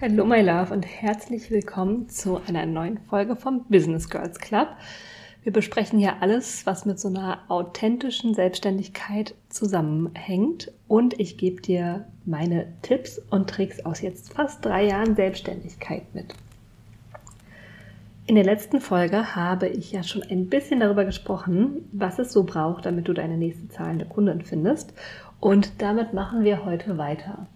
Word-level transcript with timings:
Hallo 0.00 0.26
my 0.26 0.40
love 0.42 0.72
und 0.72 0.82
herzlich 0.82 1.50
willkommen 1.50 2.08
zu 2.08 2.40
einer 2.46 2.66
neuen 2.66 2.98
Folge 2.98 3.36
vom 3.36 3.64
Business 3.70 4.10
Girls 4.10 4.38
Club. 4.38 4.68
Wir 5.42 5.52
besprechen 5.52 5.98
hier 5.98 6.20
alles, 6.20 6.66
was 6.66 6.84
mit 6.84 7.00
so 7.00 7.08
einer 7.08 7.40
authentischen 7.48 8.34
Selbstständigkeit 8.34 9.34
zusammenhängt 9.48 10.70
und 10.86 11.18
ich 11.18 11.38
gebe 11.38 11.62
dir 11.62 12.06
meine 12.24 12.72
Tipps 12.82 13.18
und 13.30 13.48
Tricks 13.50 13.84
aus 13.84 14.00
jetzt 14.00 14.32
fast 14.34 14.64
drei 14.64 14.86
Jahren 14.86 15.16
Selbstständigkeit 15.16 16.14
mit. 16.14 16.34
In 18.26 18.36
der 18.36 18.44
letzten 18.44 18.80
Folge 18.80 19.36
habe 19.36 19.68
ich 19.68 19.92
ja 19.92 20.02
schon 20.02 20.22
ein 20.22 20.48
bisschen 20.48 20.80
darüber 20.80 21.04
gesprochen, 21.04 21.86
was 21.92 22.18
es 22.18 22.32
so 22.32 22.44
braucht, 22.44 22.86
damit 22.86 23.06
du 23.06 23.12
deine 23.12 23.36
nächste 23.36 23.68
zahlende 23.68 24.06
Kundin 24.06 24.40
findest. 24.40 24.94
Und 25.40 25.82
damit 25.82 26.14
machen 26.14 26.42
wir 26.42 26.64
heute 26.64 26.96
weiter. 26.96 27.46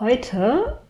Heute 0.00 0.80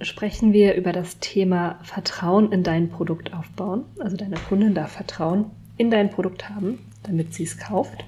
sprechen 0.00 0.52
wir 0.52 0.76
über 0.76 0.92
das 0.92 1.18
Thema 1.18 1.80
Vertrauen 1.82 2.52
in 2.52 2.62
dein 2.62 2.88
Produkt 2.88 3.34
aufbauen. 3.34 3.84
Also 3.98 4.16
deine 4.16 4.36
Kundin 4.36 4.74
darf 4.74 4.92
Vertrauen 4.92 5.46
in 5.76 5.90
dein 5.90 6.10
Produkt 6.10 6.48
haben, 6.48 6.78
damit 7.02 7.34
sie 7.34 7.42
es 7.42 7.58
kauft. 7.58 8.04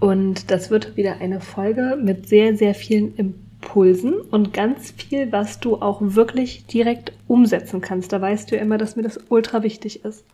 Und 0.00 0.50
das 0.50 0.70
wird 0.70 0.96
wieder 0.96 1.20
eine 1.20 1.40
Folge 1.40 1.96
mit 2.02 2.28
sehr, 2.28 2.56
sehr 2.56 2.74
vielen 2.74 3.14
Impulsen 3.14 3.43
und 3.74 4.52
ganz 4.52 4.92
viel, 4.92 5.32
was 5.32 5.58
du 5.58 5.76
auch 5.76 5.98
wirklich 6.00 6.66
direkt 6.66 7.12
umsetzen 7.26 7.80
kannst. 7.80 8.12
Da 8.12 8.20
weißt 8.20 8.50
du 8.50 8.56
ja 8.56 8.62
immer, 8.62 8.78
dass 8.78 8.94
mir 8.94 9.02
das 9.02 9.18
ultra 9.28 9.62
wichtig 9.62 10.04
ist. 10.04 10.24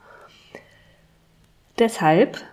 Deshalb 1.78 2.44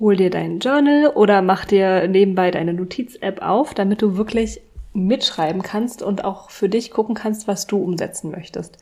hol 0.00 0.16
dir 0.16 0.30
dein 0.30 0.60
Journal 0.60 1.08
oder 1.14 1.42
mach 1.42 1.66
dir 1.66 2.08
nebenbei 2.08 2.50
deine 2.50 2.72
Notiz-App 2.72 3.42
auf, 3.42 3.74
damit 3.74 4.00
du 4.00 4.16
wirklich 4.16 4.60
mitschreiben 4.94 5.62
kannst 5.62 6.02
und 6.02 6.24
auch 6.24 6.48
für 6.50 6.68
dich 6.68 6.90
gucken 6.90 7.14
kannst, 7.14 7.46
was 7.46 7.66
du 7.66 7.76
umsetzen 7.76 8.30
möchtest. 8.30 8.78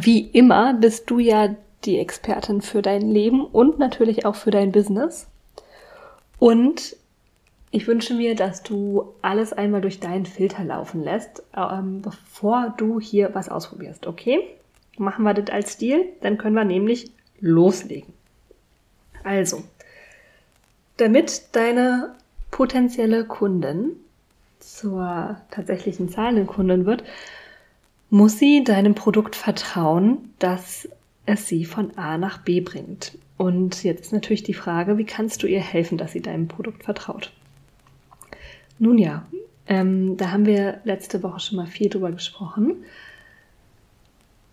Wie 0.00 0.20
immer 0.20 0.74
bist 0.74 1.10
du 1.10 1.18
ja 1.18 1.54
die 1.84 1.98
Expertin 1.98 2.62
für 2.62 2.82
dein 2.82 3.10
Leben 3.10 3.44
und 3.44 3.78
natürlich 3.78 4.24
auch 4.24 4.36
für 4.36 4.52
dein 4.52 4.70
Business. 4.70 5.26
Und 6.38 6.96
ich 7.72 7.86
wünsche 7.88 8.14
mir, 8.14 8.36
dass 8.36 8.62
du 8.62 9.14
alles 9.22 9.54
einmal 9.54 9.80
durch 9.80 9.98
deinen 9.98 10.26
Filter 10.26 10.62
laufen 10.62 11.02
lässt, 11.02 11.42
ähm, 11.56 12.02
bevor 12.02 12.74
du 12.76 13.00
hier 13.00 13.34
was 13.34 13.48
ausprobierst. 13.48 14.06
Okay? 14.06 14.46
Machen 14.98 15.24
wir 15.24 15.32
das 15.32 15.50
als 15.50 15.72
Stil, 15.72 16.04
dann 16.20 16.36
können 16.36 16.54
wir 16.54 16.64
nämlich 16.66 17.10
loslegen. 17.40 18.12
Also, 19.24 19.64
damit 20.98 21.48
deine 21.52 22.14
potenzielle 22.50 23.24
Kundin 23.24 23.96
zur 24.60 25.40
tatsächlichen 25.50 26.10
zahlenden 26.10 26.46
Kundin 26.46 26.84
wird, 26.84 27.04
muss 28.10 28.38
sie 28.38 28.64
deinem 28.64 28.94
Produkt 28.94 29.34
vertrauen, 29.34 30.34
dass 30.38 30.86
es 31.24 31.48
sie 31.48 31.64
von 31.64 31.96
A 31.96 32.18
nach 32.18 32.38
B 32.42 32.60
bringt. 32.60 33.16
Und 33.38 33.82
jetzt 33.82 34.02
ist 34.02 34.12
natürlich 34.12 34.42
die 34.42 34.52
Frage, 34.52 34.98
wie 34.98 35.06
kannst 35.06 35.42
du 35.42 35.46
ihr 35.46 35.60
helfen, 35.60 35.96
dass 35.96 36.12
sie 36.12 36.20
deinem 36.20 36.48
Produkt 36.48 36.84
vertraut? 36.84 37.32
Nun 38.82 38.98
ja, 38.98 39.24
ähm, 39.68 40.16
da 40.16 40.32
haben 40.32 40.44
wir 40.44 40.80
letzte 40.82 41.22
Woche 41.22 41.38
schon 41.38 41.56
mal 41.56 41.68
viel 41.68 41.88
drüber 41.88 42.10
gesprochen. 42.10 42.82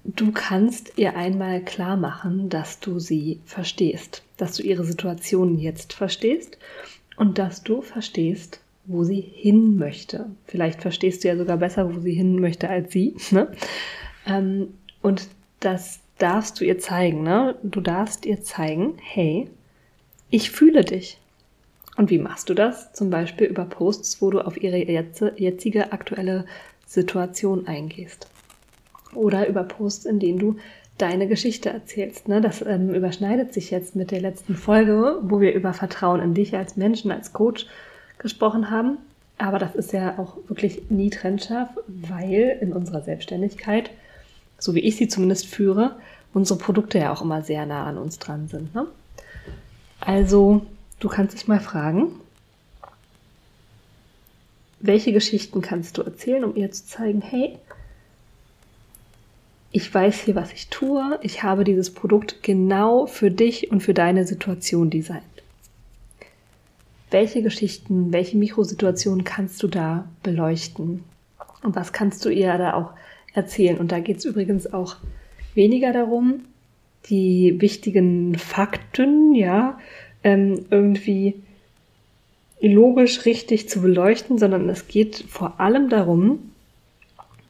Du 0.04 0.32
kannst 0.32 1.00
ihr 1.00 1.18
einmal 1.18 1.62
klar 1.64 1.98
machen, 1.98 2.48
dass 2.48 2.80
du 2.80 3.00
sie 3.00 3.40
verstehst, 3.46 4.22
dass 4.38 4.56
du 4.56 4.62
ihre 4.62 4.84
Situation 4.84 5.58
jetzt 5.58 5.94
verstehst 5.94 6.60
und 7.18 7.40
dass 7.40 7.64
du 7.64 7.82
verstehst, 7.82 8.62
wo 8.86 9.04
sie 9.04 9.20
hin 9.20 9.78
möchte. 9.78 10.28
Vielleicht 10.46 10.84
verstehst 10.84 11.24
du 11.24 11.28
ja 11.30 11.36
sogar 11.36 11.58
besser, 11.58 11.92
wo 11.92 12.00
sie 12.00 12.14
hin 12.14 12.40
möchte 12.40 12.70
als 12.70 12.94
sie. 12.94 13.16
Ne? 13.32 13.52
Ähm, 14.28 14.76
und 15.02 15.28
das 15.60 16.02
darfst 16.20 16.60
du 16.60 16.66
ihr 16.66 16.78
zeigen. 16.78 17.24
Ne? 17.24 17.56
Du 17.64 17.82
darfst 17.82 18.28
ihr 18.28 18.44
zeigen, 18.44 18.94
hey, 19.02 19.50
ich 20.30 20.52
fühle 20.52 20.84
dich. 20.84 21.19
Und 22.00 22.10
wie 22.12 22.18
machst 22.18 22.50
du 22.50 22.54
das? 22.54 22.94
Zum 22.94 23.10
Beispiel 23.10 23.48
über 23.48 23.66
Posts, 23.66 24.22
wo 24.22 24.32
du 24.32 24.40
auf 24.40 24.56
ihre 24.56 24.78
jetzige 24.78 25.92
aktuelle 25.92 26.46
Situation 26.88 27.68
eingehst. 27.68 28.30
Oder 29.14 29.50
über 29.50 29.66
Posts, 29.66 30.06
in 30.06 30.18
denen 30.18 30.40
du 30.40 30.56
deine 30.98 31.28
Geschichte 31.28 31.70
erzählst. 31.70 32.30
Ne? 32.30 32.40
Das 32.40 32.62
ähm, 32.62 32.94
überschneidet 32.94 33.54
sich 33.54 33.70
jetzt 33.70 33.98
mit 33.98 34.12
der 34.12 34.22
letzten 34.22 34.56
Folge, 34.56 35.18
wo 35.24 35.42
wir 35.42 35.54
über 35.54 35.74
Vertrauen 35.74 36.22
in 36.22 36.34
dich 36.34 36.56
als 36.56 36.78
Menschen, 36.78 37.12
als 37.12 37.34
Coach 37.34 37.68
gesprochen 38.18 38.72
haben. 38.72 39.00
Aber 39.38 39.60
das 39.60 39.76
ist 39.76 39.92
ja 39.92 40.18
auch 40.20 40.38
wirklich 40.48 40.90
nie 40.90 41.10
trennscharf, 41.10 41.68
weil 41.86 42.60
in 42.62 42.72
unserer 42.72 43.02
Selbstständigkeit, 43.02 43.92
so 44.58 44.74
wie 44.74 44.80
ich 44.80 44.96
sie 44.96 45.10
zumindest 45.10 45.48
führe, 45.48 45.98
unsere 46.34 46.60
Produkte 46.60 46.98
ja 46.98 47.12
auch 47.12 47.22
immer 47.22 47.42
sehr 47.42 47.66
nah 47.66 47.84
an 47.84 47.98
uns 47.98 48.20
dran 48.20 48.48
sind. 48.48 48.74
Ne? 48.74 48.88
Also, 50.00 50.62
du 51.00 51.08
kannst 51.10 51.36
dich 51.36 51.48
mal 51.48 51.60
fragen, 51.60 52.12
welche 54.80 55.12
Geschichten 55.12 55.62
kannst 55.62 55.98
du 55.98 56.04
erzählen, 56.04 56.44
um 56.44 56.56
ihr 56.56 56.72
zu 56.72 56.86
zeigen, 56.86 57.22
hey, 57.22 57.58
ich 59.72 59.94
weiß 59.94 60.22
hier, 60.22 60.36
was 60.36 60.52
ich 60.54 60.70
tue, 60.70 61.20
ich 61.22 61.44
habe 61.44 61.64
dieses 61.64 61.94
Produkt 61.94 62.42
genau 62.42 63.06
für 63.06 63.30
dich 63.30 63.72
und 63.72 63.82
für 63.82 63.94
deine 63.94 64.26
Situation 64.26 64.90
designt 64.90 65.24
welche 67.12 67.42
Geschichten, 67.42 68.12
welche 68.14 68.38
Mikrosituationen 68.38 69.24
kannst 69.24 69.62
du 69.64 69.68
da 69.68 70.08
beleuchten? 70.24 71.04
Und 71.64 71.76
was 71.76 71.92
kannst 71.92 72.24
du 72.26 72.30
ihr 72.30 72.58
da 72.58 72.74
auch 72.74 72.94
erzählen? 73.34 73.78
Und 73.78 73.92
da 73.92 74.00
geht 74.00 74.18
es 74.18 74.26
übrigens 74.26 74.72
auch 74.72 74.98
weniger 75.56 75.92
darum, 75.92 76.42
die 77.10 77.56
wichtigen 77.60 78.38
Fakten, 78.38 79.34
ja, 79.34 79.80
ähm, 80.24 80.66
irgendwie 80.70 81.42
logisch 82.62 83.26
richtig 83.26 83.70
zu 83.70 83.82
beleuchten, 83.82 84.38
sondern 84.38 84.68
es 84.70 84.88
geht 84.88 85.26
vor 85.30 85.60
allem 85.60 85.90
darum, 85.90 86.52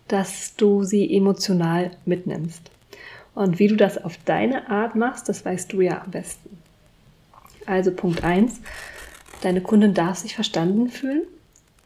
dass 0.07 0.55
du 0.55 0.83
sie 0.83 1.15
emotional 1.15 1.91
mitnimmst. 2.05 2.71
Und 3.35 3.59
wie 3.59 3.67
du 3.67 3.75
das 3.75 4.03
auf 4.03 4.17
deine 4.25 4.69
Art 4.69 4.95
machst, 4.95 5.29
das 5.29 5.45
weißt 5.45 5.71
du 5.73 5.81
ja 5.81 6.01
am 6.03 6.11
besten. 6.11 6.57
Also 7.65 7.91
Punkt 7.91 8.23
eins 8.23 8.59
Deine 9.41 9.61
Kundin 9.61 9.93
darf 9.93 10.17
sich 10.17 10.35
verstanden 10.35 10.89
fühlen 10.89 11.23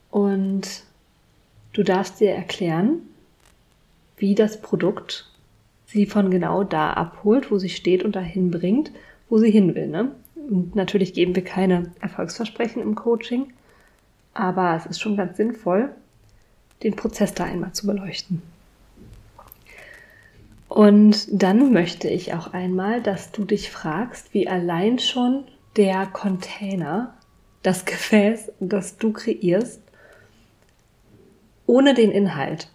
und 0.10 0.84
du 1.74 1.84
darfst 1.84 2.20
dir 2.20 2.32
erklären, 2.32 3.02
wie 4.18 4.34
das 4.34 4.60
Produkt 4.60 5.30
sie 5.86 6.08
von 6.08 6.32
genau 6.32 6.64
da 6.64 6.94
abholt, 6.94 7.52
wo 7.52 7.60
sie 7.60 7.70
steht 7.70 8.04
und 8.04 8.16
dahin 8.16 8.50
bringt, 8.50 8.92
wo 9.30 9.38
sie 9.38 9.52
hin 9.52 9.76
will. 9.76 9.88
Ne? 9.88 10.12
Natürlich 10.50 11.14
geben 11.14 11.36
wir 11.36 11.44
keine 11.44 11.92
Erfolgsversprechen 12.02 12.82
im 12.82 12.96
Coaching, 12.96 13.54
aber 14.34 14.76
es 14.76 14.86
ist 14.86 15.00
schon 15.00 15.16
ganz 15.16 15.38
sinnvoll, 15.38 15.90
den 16.84 16.96
Prozess 16.96 17.34
da 17.34 17.46
einmal 17.46 17.74
zu 17.74 17.88
beleuchten. 17.88 18.42
Und 20.68 21.28
dann 21.32 21.72
möchte 21.72 22.10
ich 22.10 22.34
auch 22.34 22.52
einmal, 22.54 23.02
dass 23.02 23.32
du 23.32 23.46
dich 23.46 23.70
fragst, 23.70 24.34
wie 24.34 24.48
allein 24.48 25.00
schon 25.00 25.44
der 25.78 26.08
Container 26.08 27.14
das 27.62 27.86
Gefäß, 27.86 28.52
das 28.60 28.98
du 28.98 29.14
kreierst, 29.14 29.82
ohne 31.66 31.94
den 31.94 32.12
Inhalt 32.12 32.70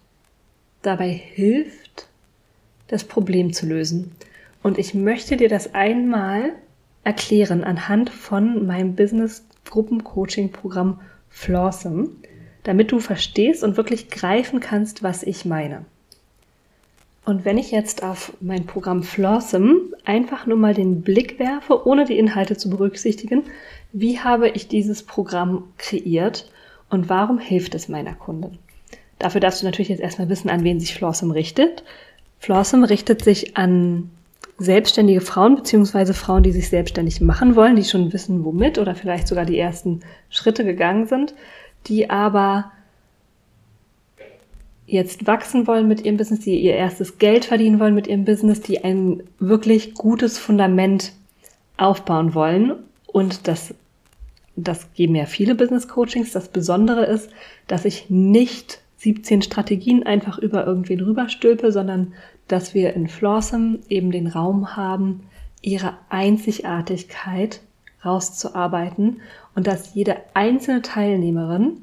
dabei 0.82 1.10
hilft, 1.10 2.08
das 2.86 3.04
Problem 3.04 3.52
zu 3.52 3.66
lösen. 3.66 4.12
Und 4.62 4.78
ich 4.78 4.94
möchte 4.94 5.36
dir 5.36 5.48
das 5.48 5.74
einmal 5.74 6.52
erklären 7.08 7.64
anhand 7.64 8.10
von 8.10 8.66
meinem 8.66 8.94
Business 8.94 9.42
Gruppen 9.64 10.04
Coaching 10.04 10.52
Programm 10.52 11.00
Flawsome, 11.30 12.10
damit 12.64 12.92
du 12.92 13.00
verstehst 13.00 13.64
und 13.64 13.78
wirklich 13.78 14.10
greifen 14.10 14.60
kannst, 14.60 15.02
was 15.02 15.22
ich 15.22 15.46
meine. 15.46 15.86
Und 17.24 17.46
wenn 17.46 17.56
ich 17.56 17.70
jetzt 17.70 18.02
auf 18.02 18.34
mein 18.42 18.66
Programm 18.66 19.02
Flawsome 19.02 19.80
einfach 20.04 20.44
nur 20.44 20.58
mal 20.58 20.74
den 20.74 21.00
Blick 21.00 21.38
werfe, 21.38 21.86
ohne 21.86 22.04
die 22.04 22.18
Inhalte 22.18 22.58
zu 22.58 22.68
berücksichtigen, 22.68 23.44
wie 23.94 24.18
habe 24.18 24.50
ich 24.50 24.68
dieses 24.68 25.02
Programm 25.02 25.64
kreiert 25.78 26.52
und 26.90 27.08
warum 27.08 27.38
hilft 27.38 27.74
es 27.74 27.88
meiner 27.88 28.16
Kundin? 28.16 28.58
Dafür 29.18 29.40
darfst 29.40 29.62
du 29.62 29.66
natürlich 29.66 29.88
jetzt 29.88 30.02
erstmal 30.02 30.28
wissen, 30.28 30.50
an 30.50 30.62
wen 30.62 30.78
sich 30.78 30.92
Flawsome 30.92 31.34
richtet. 31.34 31.84
Flawsome 32.38 32.90
richtet 32.90 33.24
sich 33.24 33.56
an 33.56 34.10
selbstständige 34.58 35.20
Frauen 35.20 35.56
beziehungsweise 35.56 36.14
Frauen, 36.14 36.42
die 36.42 36.52
sich 36.52 36.68
selbstständig 36.68 37.20
machen 37.20 37.54
wollen, 37.54 37.76
die 37.76 37.84
schon 37.84 38.12
wissen, 38.12 38.44
womit 38.44 38.78
oder 38.78 38.94
vielleicht 38.94 39.28
sogar 39.28 39.44
die 39.44 39.58
ersten 39.58 40.00
Schritte 40.30 40.64
gegangen 40.64 41.06
sind, 41.06 41.34
die 41.86 42.10
aber 42.10 42.72
jetzt 44.86 45.26
wachsen 45.26 45.66
wollen 45.66 45.86
mit 45.86 46.04
ihrem 46.04 46.16
Business, 46.16 46.40
die 46.40 46.58
ihr 46.58 46.74
erstes 46.74 47.18
Geld 47.18 47.44
verdienen 47.44 47.78
wollen 47.78 47.94
mit 47.94 48.06
ihrem 48.06 48.24
Business, 48.24 48.60
die 48.60 48.82
ein 48.82 49.22
wirklich 49.38 49.94
gutes 49.94 50.38
Fundament 50.38 51.12
aufbauen 51.76 52.34
wollen 52.34 52.72
Und 53.06 53.46
das, 53.46 53.74
das 54.56 54.92
geben 54.94 55.14
ja 55.14 55.26
viele 55.26 55.54
Business 55.54 55.88
Coachings. 55.88 56.32
Das 56.32 56.48
Besondere 56.48 57.04
ist, 57.04 57.30
dass 57.66 57.84
ich 57.84 58.10
nicht 58.10 58.80
17 58.98 59.42
Strategien 59.42 60.02
einfach 60.04 60.38
über 60.38 60.66
irgendwen 60.66 61.00
rüberstülpe, 61.00 61.72
sondern 61.72 62.14
dass 62.48 62.74
wir 62.74 62.94
in 62.94 63.08
Flawsome 63.08 63.78
eben 63.88 64.10
den 64.10 64.26
Raum 64.26 64.76
haben, 64.76 65.22
ihre 65.62 65.94
Einzigartigkeit 66.08 67.60
rauszuarbeiten 68.04 69.20
und 69.54 69.66
dass 69.66 69.94
jede 69.94 70.16
einzelne 70.34 70.82
Teilnehmerin 70.82 71.78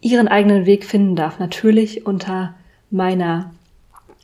ihren 0.00 0.28
eigenen 0.28 0.66
Weg 0.66 0.84
finden 0.84 1.16
darf. 1.16 1.38
Natürlich 1.38 2.06
unter 2.06 2.54
meiner 2.90 3.52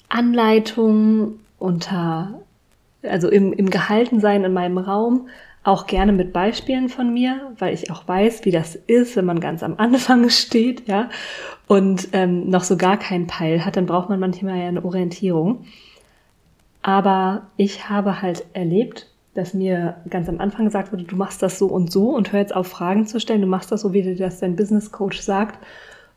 Anleitung, 0.09 1.41
unter, 1.59 2.41
also 3.03 3.29
im, 3.29 3.53
im 3.53 3.69
Gehaltensein 3.71 4.45
in 4.45 4.53
meinem 4.53 4.79
Raum, 4.79 5.29
auch 5.65 5.87
gerne 5.87 6.13
mit 6.13 6.33
Beispielen 6.33 6.89
von 6.89 7.13
mir, 7.13 7.53
weil 7.59 7.73
ich 7.73 7.91
auch 7.91 8.07
weiß, 8.07 8.45
wie 8.45 8.51
das 8.51 8.75
ist, 8.75 9.17
wenn 9.17 9.25
man 9.25 9.41
ganz 9.41 9.63
am 9.63 9.75
Anfang 9.79 10.29
steht, 10.31 10.89
ja, 10.89 11.09
und 11.69 12.09
ähm, 12.13 12.49
noch 12.49 12.65
so 12.65 12.77
gar 12.77 12.99
keinen 12.99 13.27
Peil 13.27 13.65
hat, 13.65 13.77
dann 13.77 13.87
braucht 13.87 14.09
man 14.09 14.21
manchmal 14.21 14.59
ja 14.59 14.69
eine 14.69 14.85
Orientierung. 14.85 15.65
Aber 16.83 17.47
ich 17.57 17.89
habe 17.89 18.21
halt 18.21 18.45
erlebt, 18.55 19.09
dass 19.35 19.55
mir 19.55 19.97
ganz 20.11 20.29
am 20.29 20.41
Anfang 20.41 20.67
gesagt 20.67 20.93
wurde, 20.93 21.05
du 21.05 21.17
machst 21.17 21.43
das 21.43 21.59
so 21.59 21.67
und 21.67 21.91
so 21.91 22.11
und 22.11 22.33
hör 22.33 22.41
jetzt 22.41 22.55
auf, 22.55 22.67
Fragen 22.67 23.07
zu 23.07 23.21
stellen, 23.21 23.41
du 23.41 23.47
machst 23.47 23.73
das 23.73 23.81
so, 23.81 23.93
wie 23.93 24.03
dir 24.03 24.17
das 24.17 24.41
dein 24.41 24.57
Business 24.57 24.91
Coach 24.91 25.21
sagt 25.21 25.65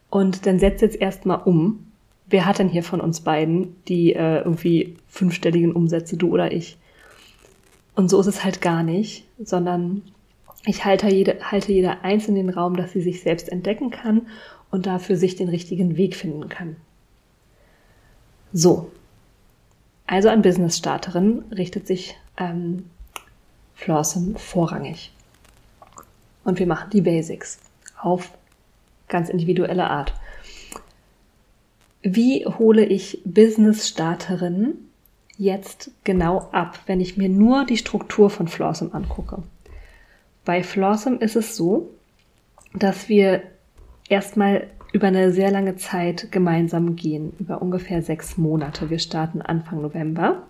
und 0.09 0.45
dann 0.45 0.59
setz 0.59 0.81
jetzt 0.81 0.99
erstmal 0.99 1.41
um. 1.45 1.91
Wer 2.27 2.45
hat 2.45 2.59
denn 2.59 2.69
hier 2.69 2.83
von 2.83 2.99
uns 2.99 3.21
beiden 3.21 3.75
die 3.87 4.13
äh, 4.13 4.39
irgendwie 4.39 4.97
fünfstelligen 5.07 5.73
Umsätze, 5.73 6.17
du 6.17 6.29
oder 6.31 6.51
ich? 6.51 6.77
Und 7.95 8.09
so 8.09 8.19
ist 8.19 8.27
es 8.27 8.43
halt 8.43 8.61
gar 8.61 8.83
nicht, 8.83 9.25
sondern 9.43 10.01
ich 10.65 10.83
halte 10.83 11.07
jede, 11.07 11.39
halte 11.41 11.71
jeder 11.71 12.03
eins 12.03 12.27
in 12.27 12.35
den 12.35 12.49
Raum, 12.49 12.75
dass 12.75 12.91
sie 12.91 13.01
sich 13.01 13.21
selbst 13.21 13.49
entdecken 13.49 13.91
kann 13.91 14.27
und 14.71 14.85
dafür 14.85 15.15
sich 15.15 15.35
den 15.35 15.49
richtigen 15.49 15.95
Weg 15.95 16.15
finden 16.15 16.49
kann. 16.49 16.75
So. 18.51 18.91
Also 20.07 20.29
an 20.29 20.41
Business-Starterin 20.41 21.45
richtet 21.51 21.87
sich 21.87 22.15
ähm, 22.37 22.89
Flawsome 23.73 24.37
vorrangig. 24.37 25.11
Und 26.43 26.59
wir 26.59 26.67
machen 26.67 26.89
die 26.91 27.01
Basics 27.01 27.59
auf 27.99 28.31
ganz 29.07 29.29
individuelle 29.29 29.89
Art. 29.89 30.13
Wie 32.01 32.45
hole 32.45 32.85
ich 32.85 33.21
Business-Starterinnen 33.25 34.89
jetzt 35.37 35.91
genau 36.03 36.49
ab, 36.51 36.79
wenn 36.85 37.01
ich 37.01 37.17
mir 37.17 37.29
nur 37.29 37.65
die 37.65 37.77
Struktur 37.77 38.29
von 38.29 38.47
Flawsome 38.47 38.93
angucke? 38.93 39.43
Bei 40.43 40.63
Flawsome 40.63 41.17
ist 41.17 41.35
es 41.35 41.55
so, 41.55 41.89
dass 42.73 43.09
wir 43.09 43.41
erstmal 44.09 44.67
über 44.93 45.07
eine 45.07 45.31
sehr 45.31 45.51
lange 45.51 45.75
Zeit 45.75 46.31
gemeinsam 46.31 46.95
gehen, 46.95 47.33
über 47.39 47.61
ungefähr 47.61 48.01
sechs 48.01 48.37
Monate. 48.37 48.89
Wir 48.89 48.99
starten 48.99 49.41
Anfang 49.41 49.81
November 49.81 50.43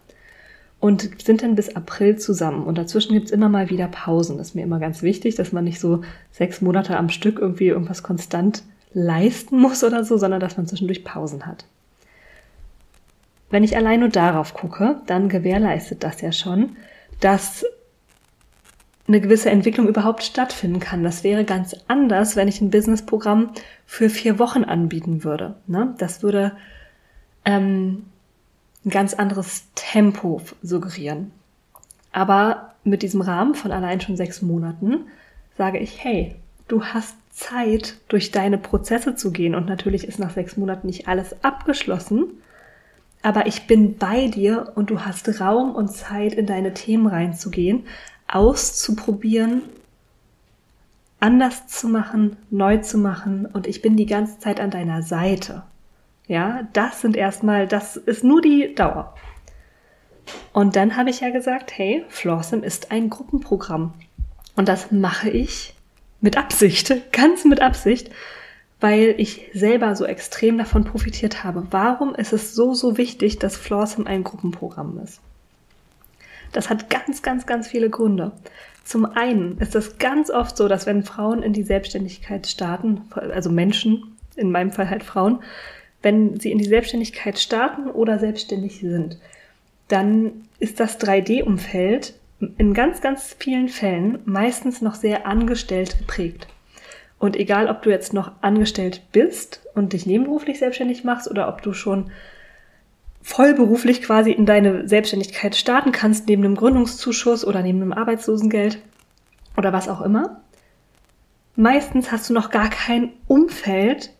und 0.79 1.09
sind 1.23 1.41
dann 1.41 1.55
bis 1.55 1.75
April 1.75 2.17
zusammen. 2.17 2.63
Und 2.63 2.77
dazwischen 2.77 3.13
gibt's 3.13 3.31
immer 3.31 3.49
mal 3.49 3.71
wieder 3.71 3.87
Pausen. 3.87 4.37
Das 4.37 4.49
ist 4.49 4.55
mir 4.55 4.61
immer 4.61 4.79
ganz 4.79 5.01
wichtig, 5.01 5.33
dass 5.33 5.51
man 5.51 5.63
nicht 5.63 5.79
so 5.79 6.01
sechs 6.31 6.61
Monate 6.61 6.97
am 6.97 7.09
Stück 7.09 7.39
irgendwie 7.39 7.67
irgendwas 7.67 8.03
konstant 8.03 8.63
leisten 8.93 9.57
muss 9.61 9.83
oder 9.83 10.03
so, 10.03 10.17
sondern 10.17 10.39
dass 10.39 10.57
man 10.57 10.67
zwischendurch 10.67 11.03
Pausen 11.03 11.45
hat. 11.47 11.65
Wenn 13.55 13.63
ich 13.63 13.77
allein 13.77 14.01
nur 14.01 14.09
darauf 14.09 14.53
gucke, 14.53 14.99
dann 15.05 15.29
gewährleistet 15.29 16.03
das 16.03 16.19
ja 16.19 16.33
schon, 16.33 16.75
dass 17.21 17.65
eine 19.07 19.21
gewisse 19.21 19.49
Entwicklung 19.49 19.87
überhaupt 19.87 20.23
stattfinden 20.23 20.81
kann. 20.81 21.05
Das 21.05 21.23
wäre 21.23 21.45
ganz 21.45 21.73
anders, 21.87 22.35
wenn 22.35 22.49
ich 22.49 22.59
ein 22.59 22.69
Businessprogramm 22.69 23.51
für 23.85 24.09
vier 24.09 24.39
Wochen 24.39 24.65
anbieten 24.65 25.23
würde. 25.23 25.55
Ne? 25.67 25.95
Das 25.99 26.21
würde 26.21 26.51
ähm, 27.45 28.07
ein 28.83 28.89
ganz 28.89 29.13
anderes 29.13 29.69
Tempo 29.73 30.41
suggerieren. 30.61 31.31
Aber 32.11 32.73
mit 32.83 33.03
diesem 33.03 33.21
Rahmen 33.21 33.55
von 33.55 33.71
allein 33.71 34.01
schon 34.01 34.17
sechs 34.17 34.41
Monaten 34.41 35.05
sage 35.57 35.77
ich, 35.77 36.03
hey, 36.03 36.35
du 36.67 36.83
hast 36.83 37.15
Zeit, 37.31 37.95
durch 38.09 38.31
deine 38.31 38.57
Prozesse 38.57 39.15
zu 39.15 39.31
gehen. 39.31 39.55
Und 39.55 39.65
natürlich 39.65 40.05
ist 40.05 40.19
nach 40.19 40.31
sechs 40.31 40.57
Monaten 40.57 40.87
nicht 40.87 41.07
alles 41.07 41.41
abgeschlossen. 41.41 42.41
Aber 43.25 43.47
ich 43.47 43.65
bin 43.65 43.97
bei 43.97 44.27
dir 44.27 44.71
und 44.75 44.91
du 44.91 45.03
hast 45.03 45.41
Raum 45.41 45.73
und 45.73 45.87
Zeit, 45.87 46.33
in 46.33 46.45
deine 46.45 46.75
Themen 46.75 47.07
reinzugehen, 47.07 47.87
auszuprobieren, 48.27 49.63
anders 51.19 51.65
zu 51.65 51.87
machen, 51.87 52.37
neu 52.51 52.77
zu 52.77 52.99
machen. 52.99 53.47
Und 53.47 53.65
ich 53.65 53.81
bin 53.81 53.97
die 53.97 54.05
ganze 54.05 54.37
Zeit 54.37 54.59
an 54.59 54.69
deiner 54.69 55.01
Seite. 55.01 55.63
Ja, 56.27 56.67
das 56.73 57.01
sind 57.01 57.17
erstmal, 57.17 57.65
das 57.65 57.97
ist 57.97 58.23
nur 58.23 58.43
die 58.43 58.75
Dauer. 58.75 59.15
Und 60.53 60.75
dann 60.75 60.95
habe 60.95 61.09
ich 61.09 61.21
ja 61.21 61.31
gesagt, 61.31 61.75
hey, 61.75 62.05
Flawsome 62.09 62.63
ist 62.63 62.91
ein 62.91 63.09
Gruppenprogramm. 63.09 63.95
Und 64.55 64.69
das 64.69 64.91
mache 64.91 65.31
ich 65.31 65.73
mit 66.21 66.37
Absicht, 66.37 66.93
ganz 67.11 67.43
mit 67.43 67.59
Absicht, 67.59 68.11
weil 68.79 69.15
ich 69.17 69.49
selber 69.53 69.95
so 69.95 70.05
extrem 70.05 70.57
davon 70.57 70.83
profitiert 70.83 71.43
habe. 71.43 71.67
Warum 71.71 72.13
ist 72.15 72.33
es 72.33 72.53
so, 72.53 72.73
so 72.73 72.97
wichtig, 72.97 73.39
dass 73.39 73.55
Flawsome 73.57 74.07
ein 74.07 74.23
Gruppenprogramm 74.23 74.99
ist? 75.03 75.21
Das 76.51 76.69
hat 76.69 76.89
ganz, 76.89 77.21
ganz, 77.21 77.45
ganz 77.45 77.67
viele 77.67 77.89
Gründe. 77.89 78.31
Zum 78.83 79.05
einen 79.05 79.57
ist 79.57 79.75
es 79.75 79.97
ganz 79.97 80.29
oft 80.29 80.55
so, 80.55 80.67
dass 80.67 80.85
wenn 80.85 81.03
Frauen 81.03 81.41
in 81.41 81.53
die 81.53 81.63
Selbstständigkeit 81.63 82.47
starten, 82.47 83.01
also 83.11 83.49
Menschen, 83.49 84.15
in 84.35 84.51
meinem 84.51 84.71
Fall 84.71 84.89
halt 84.89 85.03
Frauen, 85.03 85.39
wenn 86.01 86.39
sie 86.39 86.51
in 86.51 86.59
die 86.59 86.65
Selbstständigkeit 86.65 87.39
starten 87.39 87.89
oder 87.89 88.19
selbstständig 88.19 88.79
sind, 88.79 89.17
dann 89.87 90.45
ist 90.59 90.79
das 90.79 90.99
3D-Umfeld 90.99 92.13
in 92.57 92.73
ganz, 92.73 93.01
ganz 93.01 93.35
vielen 93.39 93.69
Fällen 93.69 94.19
meistens 94.25 94.81
noch 94.81 94.95
sehr 94.95 95.25
angestellt 95.25 95.97
geprägt. 95.97 96.47
Und 97.17 97.35
egal, 97.35 97.69
ob 97.69 97.81
du 97.81 97.89
jetzt 97.89 98.13
noch 98.13 98.31
angestellt 98.41 99.01
bist 99.11 99.61
und 99.73 99.93
dich 99.93 100.05
nebenberuflich 100.05 100.59
selbstständig 100.59 101.03
machst 101.03 101.29
oder 101.29 101.47
ob 101.47 101.61
du 101.61 101.73
schon 101.73 102.11
vollberuflich 103.21 104.03
quasi 104.03 104.31
in 104.31 104.45
deine 104.45 104.87
Selbstständigkeit 104.87 105.55
starten 105.55 105.91
kannst, 105.91 106.27
neben 106.27 106.43
einem 106.43 106.55
Gründungszuschuss 106.55 107.45
oder 107.45 107.63
neben 107.63 107.81
einem 107.81 107.93
Arbeitslosengeld 107.93 108.77
oder 109.57 109.73
was 109.73 109.89
auch 109.89 110.01
immer, 110.01 110.41
meistens 111.55 112.11
hast 112.11 112.29
du 112.29 112.33
noch 112.33 112.51
gar 112.51 112.69
kein 112.69 113.13
Umfeld, 113.27 114.11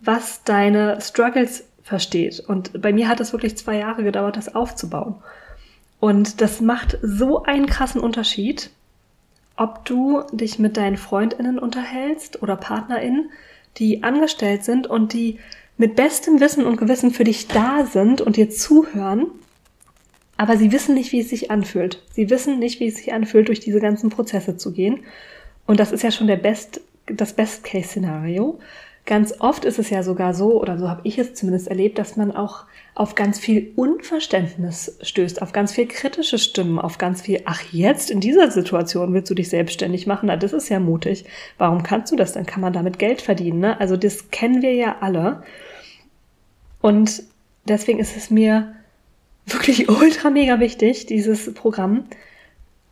was 0.00 0.44
deine 0.44 1.00
Struggles 1.00 1.64
versteht. 1.82 2.40
Und 2.40 2.80
bei 2.80 2.92
mir 2.92 3.08
hat 3.08 3.20
es 3.20 3.32
wirklich 3.32 3.56
zwei 3.56 3.78
Jahre 3.78 4.04
gedauert, 4.04 4.36
das 4.36 4.54
aufzubauen. 4.54 5.16
Und 5.98 6.40
das 6.40 6.60
macht 6.60 6.98
so 7.02 7.42
einen 7.42 7.66
krassen 7.66 8.00
Unterschied, 8.00 8.70
ob 9.56 9.84
du 9.84 10.22
dich 10.32 10.58
mit 10.58 10.76
deinen 10.76 10.96
Freundinnen 10.96 11.58
unterhältst 11.58 12.42
oder 12.42 12.56
Partnerinnen, 12.56 13.30
die 13.78 14.02
angestellt 14.02 14.64
sind 14.64 14.86
und 14.86 15.12
die 15.12 15.38
mit 15.76 15.96
bestem 15.96 16.40
Wissen 16.40 16.64
und 16.64 16.76
Gewissen 16.76 17.10
für 17.10 17.24
dich 17.24 17.48
da 17.48 17.86
sind 17.86 18.20
und 18.20 18.36
dir 18.36 18.50
zuhören, 18.50 19.26
aber 20.36 20.56
sie 20.56 20.72
wissen 20.72 20.94
nicht, 20.94 21.12
wie 21.12 21.20
es 21.20 21.28
sich 21.28 21.50
anfühlt. 21.50 22.02
Sie 22.10 22.30
wissen 22.30 22.58
nicht, 22.58 22.80
wie 22.80 22.88
es 22.88 22.96
sich 22.96 23.12
anfühlt, 23.12 23.48
durch 23.48 23.60
diese 23.60 23.80
ganzen 23.80 24.10
Prozesse 24.10 24.56
zu 24.56 24.72
gehen. 24.72 25.00
Und 25.66 25.78
das 25.78 25.92
ist 25.92 26.02
ja 26.02 26.10
schon 26.10 26.26
der 26.26 26.36
Best, 26.36 26.80
das 27.06 27.34
Best-Case-Szenario. 27.34 28.58
Ganz 29.04 29.34
oft 29.40 29.64
ist 29.64 29.80
es 29.80 29.90
ja 29.90 30.04
sogar 30.04 30.32
so, 30.32 30.60
oder 30.60 30.78
so 30.78 30.88
habe 30.88 31.00
ich 31.02 31.18
es 31.18 31.34
zumindest 31.34 31.66
erlebt, 31.66 31.98
dass 31.98 32.16
man 32.16 32.30
auch 32.30 32.66
auf 32.94 33.16
ganz 33.16 33.38
viel 33.40 33.72
Unverständnis 33.74 34.96
stößt, 35.02 35.42
auf 35.42 35.52
ganz 35.52 35.72
viel 35.72 35.88
kritische 35.88 36.38
Stimmen, 36.38 36.78
auf 36.78 36.98
ganz 36.98 37.22
viel, 37.22 37.42
ach 37.44 37.62
jetzt 37.72 38.12
in 38.12 38.20
dieser 38.20 38.50
Situation 38.52 39.12
willst 39.12 39.28
du 39.28 39.34
dich 39.34 39.48
selbstständig 39.48 40.06
machen, 40.06 40.26
na 40.26 40.36
das 40.36 40.52
ist 40.52 40.68
ja 40.68 40.78
mutig. 40.78 41.24
Warum 41.58 41.82
kannst 41.82 42.12
du 42.12 42.16
das? 42.16 42.32
Dann 42.32 42.46
kann 42.46 42.60
man 42.60 42.72
damit 42.72 43.00
Geld 43.00 43.22
verdienen. 43.22 43.58
Ne? 43.58 43.80
Also 43.80 43.96
das 43.96 44.30
kennen 44.30 44.62
wir 44.62 44.74
ja 44.74 44.96
alle. 45.00 45.42
Und 46.80 47.24
deswegen 47.66 47.98
ist 47.98 48.16
es 48.16 48.30
mir 48.30 48.74
wirklich 49.46 49.88
ultra 49.88 50.30
mega 50.30 50.60
wichtig, 50.60 51.06
dieses 51.06 51.52
Programm 51.54 52.04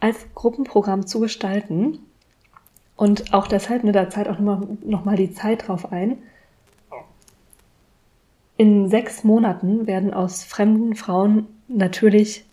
als 0.01 0.17
Gruppenprogramm 0.35 1.07
zu 1.07 1.21
gestalten 1.21 2.01
und 3.01 3.33
auch 3.33 3.47
deshalb, 3.47 3.83
ne, 3.83 3.93
da 3.93 4.11
zahlt 4.11 4.29
auch 4.29 4.39
nochmal 4.39 4.77
noch 4.85 5.07
mal 5.07 5.17
die 5.17 5.33
Zeit 5.33 5.67
drauf 5.67 5.91
ein. 5.91 6.19
In 8.59 8.91
sechs 8.91 9.25
Monaten 9.25 9.87
werden 9.87 10.13
aus 10.13 10.45
fremden 10.45 10.95
Frauen 10.97 11.47
natürlich 11.67 12.45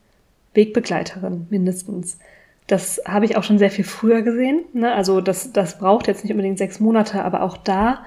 Wegbegleiterinnen 0.54 1.48
mindestens. 1.50 2.18
Das 2.66 3.02
habe 3.06 3.26
ich 3.26 3.36
auch 3.36 3.44
schon 3.44 3.60
sehr 3.60 3.72
viel 3.72 3.84
früher 3.84 4.22
gesehen. 4.22 4.62
Ne? 4.72 4.94
Also 4.94 5.20
das, 5.20 5.52
das 5.52 5.80
braucht 5.80 6.08
jetzt 6.08 6.24
nicht 6.24 6.32
unbedingt 6.32 6.60
sechs 6.60 6.80
Monate, 6.80 7.26
aber 7.26 7.44
auch 7.44 7.58
da 7.58 8.06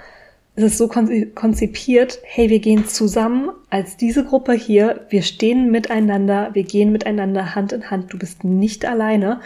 ist 0.56 0.64
es 0.64 0.78
so 0.78 0.88
konzipiert, 0.88 2.20
hey, 2.25 2.49
wir 2.49 2.61
gehen 2.61 2.87
zusammen 2.87 3.50
als 3.68 3.99
diese 3.99 4.25
Gruppe 4.25 4.54
hier, 4.54 5.04
wir 5.11 5.20
stehen 5.20 5.70
miteinander, 5.70 6.54
wir 6.54 6.64
gehen 6.64 6.90
miteinander 6.90 7.54
Hand 7.54 7.73
in 7.73 7.90
Hand, 7.90 8.14
du 8.14 8.18
bist 8.18 8.44
nicht 8.44 8.87
alleine 8.87 9.40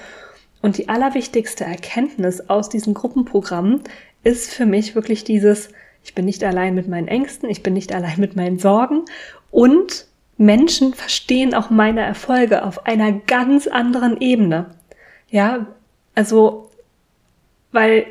Und 0.64 0.78
die 0.78 0.88
allerwichtigste 0.88 1.62
Erkenntnis 1.64 2.48
aus 2.48 2.70
diesen 2.70 2.94
Gruppenprogrammen 2.94 3.82
ist 4.22 4.50
für 4.50 4.64
mich 4.64 4.94
wirklich 4.94 5.22
dieses, 5.22 5.68
ich 6.02 6.14
bin 6.14 6.24
nicht 6.24 6.42
allein 6.42 6.74
mit 6.74 6.88
meinen 6.88 7.06
Ängsten, 7.06 7.50
ich 7.50 7.62
bin 7.62 7.74
nicht 7.74 7.92
allein 7.94 8.18
mit 8.18 8.34
meinen 8.34 8.58
Sorgen 8.58 9.02
und 9.50 10.06
Menschen 10.38 10.94
verstehen 10.94 11.52
auch 11.52 11.68
meine 11.68 12.00
Erfolge 12.00 12.64
auf 12.64 12.86
einer 12.86 13.12
ganz 13.12 13.66
anderen 13.66 14.18
Ebene. 14.22 14.70
Ja, 15.28 15.66
also, 16.14 16.70
weil 17.70 18.06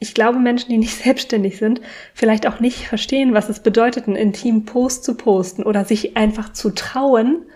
ich 0.00 0.12
glaube, 0.12 0.40
Menschen, 0.40 0.68
die 0.68 0.76
nicht 0.76 0.94
selbstständig 1.02 1.56
sind, 1.56 1.80
vielleicht 2.12 2.46
auch 2.46 2.60
nicht 2.60 2.88
verstehen, 2.88 3.32
was 3.32 3.48
es 3.48 3.60
bedeutet, 3.60 4.06
einen 4.06 4.16
intimen 4.16 4.66
Post 4.66 5.02
zu 5.02 5.14
posten 5.14 5.62
oder 5.62 5.86
sich 5.86 6.14
einfach 6.14 6.52
zu 6.52 6.68
trauen, 6.74 7.46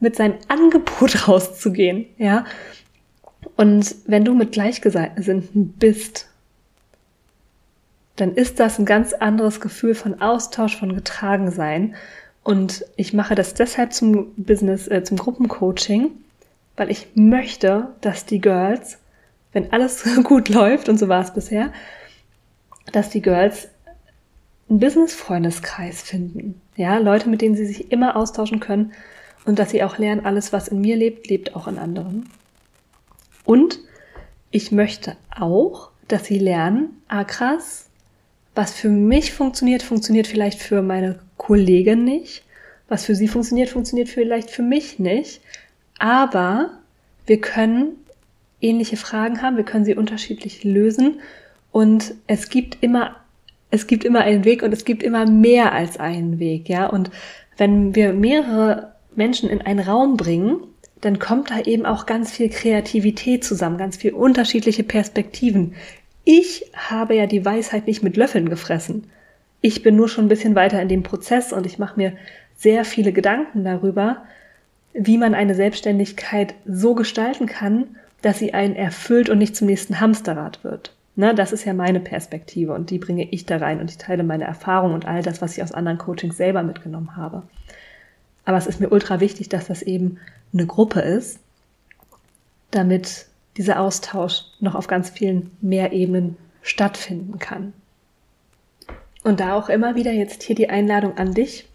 mit 0.00 0.16
seinem 0.16 0.38
Angebot 0.48 1.28
rauszugehen, 1.28 2.06
ja. 2.16 2.46
Und 3.56 3.94
wenn 4.06 4.24
du 4.24 4.34
mit 4.34 4.52
Gleichgesinnten 4.52 5.72
bist, 5.78 6.28
dann 8.16 8.34
ist 8.34 8.60
das 8.60 8.78
ein 8.78 8.86
ganz 8.86 9.12
anderes 9.12 9.60
Gefühl 9.60 9.94
von 9.94 10.20
Austausch, 10.20 10.76
von 10.76 10.94
Getragensein. 10.94 11.94
Und 12.42 12.84
ich 12.96 13.12
mache 13.12 13.34
das 13.34 13.54
deshalb 13.54 13.92
zum 13.92 14.32
Business, 14.36 14.88
äh, 14.88 15.02
zum 15.02 15.16
Gruppencoaching, 15.16 16.10
weil 16.76 16.90
ich 16.90 17.08
möchte, 17.14 17.88
dass 18.00 18.24
die 18.26 18.40
Girls, 18.40 18.98
wenn 19.52 19.72
alles 19.72 20.04
gut 20.24 20.48
läuft, 20.48 20.88
und 20.88 20.98
so 20.98 21.08
war 21.08 21.22
es 21.22 21.32
bisher, 21.32 21.72
dass 22.92 23.10
die 23.10 23.22
Girls 23.22 23.68
einen 24.68 24.80
Business-Freundeskreis 24.80 26.02
finden. 26.02 26.60
Ja, 26.76 26.98
Leute, 26.98 27.28
mit 27.28 27.40
denen 27.40 27.56
sie 27.56 27.66
sich 27.66 27.90
immer 27.92 28.16
austauschen 28.16 28.60
können 28.60 28.92
und 29.44 29.58
dass 29.58 29.70
sie 29.70 29.82
auch 29.82 29.98
lernen, 29.98 30.24
alles, 30.24 30.52
was 30.52 30.68
in 30.68 30.80
mir 30.80 30.96
lebt, 30.96 31.28
lebt 31.28 31.56
auch 31.56 31.68
in 31.68 31.78
anderen. 31.78 32.28
Und 33.46 33.78
ich 34.50 34.72
möchte 34.72 35.16
auch, 35.34 35.90
dass 36.08 36.26
sie 36.26 36.38
lernen, 36.38 37.00
ah 37.08 37.24
was 38.54 38.72
für 38.72 38.88
mich 38.88 39.32
funktioniert, 39.32 39.82
funktioniert 39.82 40.26
vielleicht 40.26 40.60
für 40.60 40.82
meine 40.82 41.18
Kollegin 41.36 42.04
nicht. 42.04 42.42
Was 42.88 43.04
für 43.04 43.14
sie 43.14 43.28
funktioniert, 43.28 43.68
funktioniert 43.68 44.08
vielleicht 44.08 44.50
für 44.50 44.62
mich 44.62 44.98
nicht. 44.98 45.40
Aber 45.98 46.70
wir 47.26 47.40
können 47.40 47.96
ähnliche 48.60 48.96
Fragen 48.96 49.42
haben, 49.42 49.56
wir 49.56 49.64
können 49.64 49.84
sie 49.84 49.94
unterschiedlich 49.94 50.64
lösen 50.64 51.20
und 51.72 52.14
es 52.26 52.48
gibt 52.48 52.82
immer 52.82 53.16
es 53.70 53.86
gibt 53.86 54.04
immer 54.04 54.20
einen 54.20 54.44
Weg 54.44 54.62
und 54.62 54.72
es 54.72 54.84
gibt 54.84 55.02
immer 55.02 55.26
mehr 55.26 55.72
als 55.72 55.98
einen 55.98 56.38
Weg, 56.38 56.68
ja? 56.68 56.86
Und 56.86 57.10
wenn 57.56 57.94
wir 57.94 58.12
mehrere 58.12 58.92
Menschen 59.14 59.50
in 59.50 59.60
einen 59.60 59.80
Raum 59.80 60.16
bringen, 60.16 60.60
dann 61.00 61.18
kommt 61.18 61.50
da 61.50 61.60
eben 61.60 61.86
auch 61.86 62.06
ganz 62.06 62.32
viel 62.32 62.48
Kreativität 62.48 63.44
zusammen, 63.44 63.78
ganz 63.78 63.96
viel 63.96 64.12
unterschiedliche 64.12 64.82
Perspektiven. 64.82 65.74
Ich 66.24 66.70
habe 66.74 67.14
ja 67.14 67.26
die 67.26 67.44
Weisheit 67.44 67.86
nicht 67.86 68.02
mit 68.02 68.16
Löffeln 68.16 68.48
gefressen. 68.48 69.04
Ich 69.60 69.82
bin 69.82 69.96
nur 69.96 70.08
schon 70.08 70.26
ein 70.26 70.28
bisschen 70.28 70.54
weiter 70.54 70.80
in 70.80 70.88
dem 70.88 71.02
Prozess 71.02 71.52
und 71.52 71.66
ich 71.66 71.78
mache 71.78 71.96
mir 71.96 72.12
sehr 72.56 72.84
viele 72.84 73.12
Gedanken 73.12 73.64
darüber, 73.64 74.24
wie 74.92 75.18
man 75.18 75.34
eine 75.34 75.54
Selbstständigkeit 75.54 76.54
so 76.64 76.94
gestalten 76.94 77.46
kann, 77.46 77.96
dass 78.22 78.38
sie 78.38 78.54
einen 78.54 78.74
erfüllt 78.74 79.28
und 79.28 79.38
nicht 79.38 79.54
zum 79.54 79.66
nächsten 79.66 80.00
Hamsterrad 80.00 80.64
wird. 80.64 80.92
Ne, 81.18 81.34
das 81.34 81.52
ist 81.52 81.64
ja 81.64 81.72
meine 81.72 82.00
Perspektive 82.00 82.74
und 82.74 82.90
die 82.90 82.98
bringe 82.98 83.26
ich 83.30 83.46
da 83.46 83.56
rein 83.56 83.80
und 83.80 83.90
ich 83.90 83.96
teile 83.96 84.22
meine 84.22 84.44
Erfahrung 84.44 84.92
und 84.92 85.06
all 85.06 85.22
das, 85.22 85.40
was 85.40 85.56
ich 85.56 85.62
aus 85.62 85.72
anderen 85.72 85.96
Coachings 85.96 86.36
selber 86.36 86.62
mitgenommen 86.62 87.16
habe. 87.16 87.42
Aber 88.46 88.56
es 88.56 88.66
ist 88.66 88.80
mir 88.80 88.88
ultra 88.88 89.20
wichtig, 89.20 89.50
dass 89.50 89.66
das 89.66 89.82
eben 89.82 90.18
eine 90.54 90.66
Gruppe 90.66 91.00
ist, 91.00 91.40
damit 92.70 93.26
dieser 93.58 93.80
Austausch 93.80 94.44
noch 94.60 94.74
auf 94.74 94.86
ganz 94.86 95.10
vielen 95.10 95.50
mehr 95.60 95.92
Ebenen 95.92 96.36
stattfinden 96.62 97.38
kann. 97.38 97.74
Und 99.24 99.40
da 99.40 99.54
auch 99.54 99.68
immer 99.68 99.96
wieder 99.96 100.12
jetzt 100.12 100.44
hier 100.44 100.54
die 100.54 100.70
Einladung 100.70 101.18
an 101.18 101.34
dich. 101.34 101.68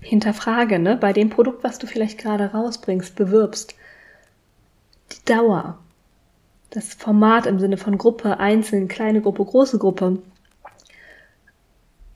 Hinterfrage, 0.00 0.80
ne, 0.80 0.96
bei 0.96 1.12
dem 1.12 1.30
Produkt, 1.30 1.62
was 1.62 1.78
du 1.78 1.86
vielleicht 1.86 2.18
gerade 2.18 2.46
rausbringst, 2.46 3.14
bewirbst. 3.14 3.76
Die 5.12 5.24
Dauer. 5.24 5.78
Das 6.70 6.94
Format 6.94 7.46
im 7.46 7.60
Sinne 7.60 7.76
von 7.76 7.98
Gruppe, 7.98 8.40
einzeln, 8.40 8.88
kleine 8.88 9.20
Gruppe, 9.20 9.44
große 9.44 9.78
Gruppe. 9.78 10.18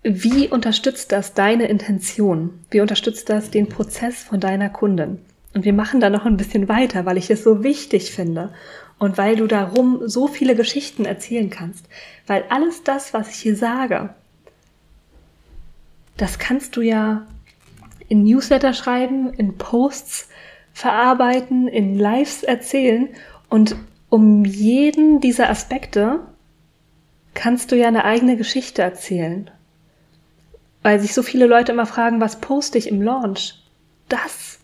Wie 0.08 0.46
unterstützt 0.46 1.10
das 1.10 1.34
deine 1.34 1.66
Intention? 1.66 2.60
Wie 2.70 2.80
unterstützt 2.80 3.28
das 3.28 3.50
den 3.50 3.68
Prozess 3.68 4.22
von 4.22 4.38
deiner 4.38 4.68
Kundin? 4.70 5.18
Und 5.52 5.64
wir 5.64 5.72
machen 5.72 5.98
da 5.98 6.10
noch 6.10 6.24
ein 6.24 6.36
bisschen 6.36 6.68
weiter, 6.68 7.06
weil 7.06 7.16
ich 7.16 7.28
es 7.28 7.42
so 7.42 7.64
wichtig 7.64 8.12
finde 8.12 8.54
und 9.00 9.18
weil 9.18 9.34
du 9.34 9.48
darum 9.48 10.06
so 10.06 10.28
viele 10.28 10.54
Geschichten 10.54 11.06
erzählen 11.06 11.50
kannst. 11.50 11.88
Weil 12.24 12.44
alles 12.50 12.84
das, 12.84 13.14
was 13.14 13.30
ich 13.30 13.38
hier 13.38 13.56
sage, 13.56 14.10
das 16.16 16.38
kannst 16.38 16.76
du 16.76 16.82
ja 16.82 17.26
in 18.06 18.22
Newsletter 18.22 18.74
schreiben, 18.74 19.34
in 19.34 19.58
Posts 19.58 20.28
verarbeiten, 20.72 21.66
in 21.66 21.98
Lives 21.98 22.44
erzählen 22.44 23.08
und 23.48 23.74
um 24.08 24.44
jeden 24.44 25.20
dieser 25.20 25.50
Aspekte 25.50 26.20
kannst 27.34 27.72
du 27.72 27.76
ja 27.76 27.88
eine 27.88 28.04
eigene 28.04 28.36
Geschichte 28.36 28.82
erzählen. 28.82 29.50
Weil 30.86 31.00
sich 31.00 31.14
so 31.14 31.24
viele 31.24 31.46
Leute 31.46 31.72
immer 31.72 31.84
fragen, 31.84 32.20
was 32.20 32.36
poste 32.36 32.78
ich 32.78 32.86
im 32.86 33.02
Launch? 33.02 33.56
Das, 34.08 34.60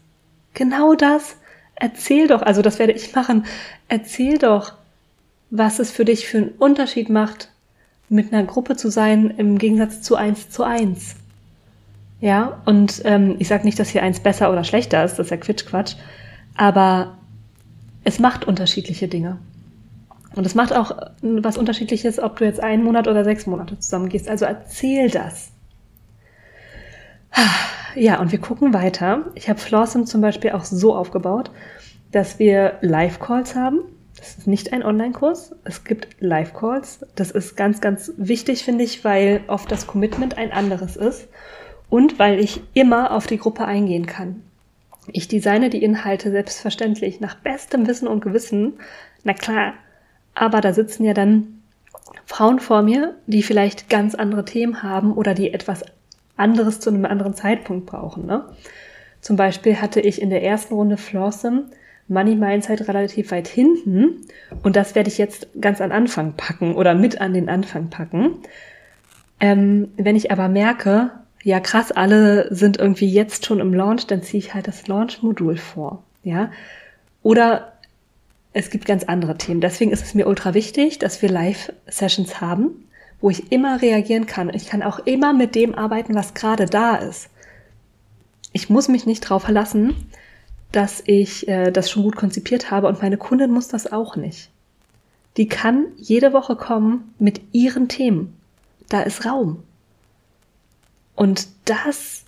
genau 0.55 0.95
das, 0.95 1.35
erzähl 1.75 2.29
doch, 2.29 2.43
also 2.43 2.63
das 2.63 2.79
werde 2.79 2.93
ich 2.93 3.13
machen, 3.13 3.45
erzähl 3.89 4.39
doch, 4.39 4.75
was 5.51 5.81
es 5.81 5.91
für 5.91 6.05
dich 6.05 6.29
für 6.29 6.39
einen 6.39 6.51
Unterschied 6.51 7.11
macht, 7.11 7.49
mit 8.09 8.33
einer 8.33 8.45
Gruppe 8.45 8.77
zu 8.77 8.89
sein 8.89 9.35
im 9.37 9.59
Gegensatz 9.59 10.01
zu 10.01 10.15
eins 10.15 10.49
zu 10.49 10.63
eins. 10.63 11.17
Ja, 12.21 12.63
und 12.67 13.03
ähm, 13.05 13.35
ich 13.41 13.49
sage 13.49 13.65
nicht, 13.65 13.81
dass 13.81 13.89
hier 13.89 14.05
eins 14.05 14.21
besser 14.21 14.53
oder 14.53 14.63
schlechter 14.63 15.03
ist, 15.05 15.17
das 15.17 15.27
ist 15.27 15.31
ja 15.33 15.39
Quitschquatsch, 15.39 15.97
aber 16.57 17.19
es 18.05 18.21
macht 18.21 18.45
unterschiedliche 18.45 19.09
Dinge. 19.09 19.39
Und 20.37 20.47
es 20.47 20.55
macht 20.55 20.73
auch 20.73 20.97
was 21.21 21.59
Unterschiedliches, 21.59 22.21
ob 22.21 22.37
du 22.37 22.45
jetzt 22.45 22.61
einen 22.61 22.85
Monat 22.85 23.09
oder 23.09 23.25
sechs 23.25 23.45
Monate 23.47 23.77
zusammen 23.81 24.09
gehst. 24.09 24.29
Also 24.29 24.45
erzähl 24.45 25.11
das. 25.11 25.51
Ja, 27.95 28.21
und 28.21 28.33
wir 28.33 28.41
gucken 28.41 28.73
weiter. 28.73 29.27
Ich 29.35 29.49
habe 29.49 29.61
Flawsome 29.61 30.05
zum 30.05 30.21
Beispiel 30.23 30.53
auch 30.53 30.65
so 30.65 30.95
aufgebaut, 30.95 31.51
dass 32.11 32.39
wir 32.39 32.79
Live-Calls 32.81 33.55
haben. 33.55 33.81
Das 34.17 34.39
ist 34.39 34.47
nicht 34.47 34.73
ein 34.73 34.83
Online-Kurs. 34.83 35.55
Es 35.65 35.85
gibt 35.85 36.09
Live-Calls. 36.21 37.07
Das 37.17 37.31
ist 37.31 37.57
ganz, 37.57 37.81
ganz 37.81 38.13
wichtig, 38.17 38.65
finde 38.65 38.85
ich, 38.85 39.05
weil 39.05 39.43
oft 39.47 39.71
das 39.71 39.87
Commitment 39.87 40.39
ein 40.39 40.53
anderes 40.53 40.97
ist 40.97 41.29
und 41.91 42.19
weil 42.19 42.41
ich 42.41 42.63
immer 42.73 43.11
auf 43.11 43.27
die 43.27 43.39
Gruppe 43.39 43.65
eingehen 43.67 44.07
kann. 44.07 44.43
Ich 45.09 45.29
designe 45.29 45.69
die 45.69 45.83
Inhalte 45.83 46.31
selbstverständlich 46.31 47.21
nach 47.21 47.35
bestem 47.35 47.87
Wissen 47.87 48.09
und 48.09 48.23
Gewissen. 48.23 48.75
Na 49.25 49.35
klar, 49.35 49.75
aber 50.35 50.61
da 50.61 50.73
sitzen 50.73 51.05
ja 51.05 51.13
dann 51.13 51.63
Frauen 52.25 52.61
vor 52.61 52.83
mir, 52.83 53.17
die 53.27 53.43
vielleicht 53.43 53.91
ganz 53.91 54.15
andere 54.15 54.45
Themen 54.45 54.83
haben 54.83 55.13
oder 55.13 55.35
die 55.35 55.53
etwas 55.53 55.85
anderes 56.37 56.81
zu 56.81 56.91
einem 56.91 57.05
anderen 57.05 57.35
Zeitpunkt 57.35 57.87
brauchen. 57.87 58.27
Ne? 58.27 58.45
Zum 59.21 59.37
Beispiel 59.37 59.81
hatte 59.81 60.01
ich 60.01 60.21
in 60.21 60.31
der 60.31 60.43
ersten 60.43 60.75
Runde 60.75 60.97
Flossom 60.97 61.65
Money 62.09 62.35
Mindset 62.35 62.89
relativ 62.89 63.31
weit 63.31 63.49
hinten 63.49 64.27
und 64.63 64.77
das 64.77 64.95
werde 64.95 65.09
ich 65.09 65.19
jetzt 65.19 65.49
ganz 65.61 65.81
an 65.81 65.93
Anfang 65.93 66.35
packen 66.37 66.75
oder 66.75 66.95
mit 66.95 67.21
an 67.21 67.33
den 67.33 67.49
Anfang 67.49 67.91
packen. 67.91 68.39
Ähm, 69.41 69.89
wenn 69.97 70.17
ich 70.17 70.31
aber 70.31 70.49
merke, 70.49 71.11
ja 71.43 71.61
krass, 71.61 71.93
alle 71.93 72.55
sind 72.55 72.79
irgendwie 72.79 73.09
jetzt 73.09 73.47
schon 73.47 73.61
im 73.61 73.75
Launch, 73.75 74.07
dann 74.07 74.23
ziehe 74.23 74.39
ich 74.39 74.55
halt 74.55 74.69
das 74.69 74.87
Launch-Modul 74.89 75.57
vor. 75.57 76.05
Ja. 76.23 76.51
Oder 77.23 77.73
es 78.53 78.71
gibt 78.71 78.85
ganz 78.85 79.05
andere 79.05 79.37
Themen. 79.37 79.61
Deswegen 79.61 79.93
ist 79.93 80.05
es 80.05 80.15
mir 80.15 80.27
ultra 80.27 80.55
wichtig, 80.55 80.99
dass 80.99 81.23
wir 81.23 81.31
Live-Sessions 81.31 82.41
haben, 82.41 82.89
wo 83.23 83.31
ich 83.31 83.51
immer 83.51 83.81
reagieren 83.81 84.27
kann. 84.27 84.53
Ich 84.53 84.67
kann 84.67 84.83
auch 84.83 84.99
immer 84.99 85.33
mit 85.33 85.55
dem 85.55 85.75
arbeiten, 85.75 86.15
was 86.15 86.35
gerade 86.35 86.67
da 86.67 86.97
ist. 86.97 87.31
Ich 88.53 88.69
muss 88.69 88.89
mich 88.89 89.07
nicht 89.07 89.25
darauf 89.25 89.45
verlassen, 89.45 89.95
dass 90.73 91.03
ich 91.07 91.49
äh, 91.49 91.71
das 91.71 91.91
schon 91.91 92.03
gut 92.03 92.17
konzipiert 92.17 92.71
habe 92.71 92.89
und 92.89 93.01
meine 93.01 93.17
Kundin 93.17 93.51
muss 93.51 93.69
das 93.69 93.91
auch 93.91 94.17
nicht. 94.17 94.51
Die 95.37 95.49
kann 95.49 95.87
jede 95.97 96.35
Woche 96.35 96.57
kommen 96.57 97.15
mit 97.19 97.41
ihren 97.53 97.89
Themen. 97.89 98.37
Da 98.89 99.01
ist 99.01 99.25
Raum. 99.25 99.63
Und 101.15 101.49
das 101.65 102.25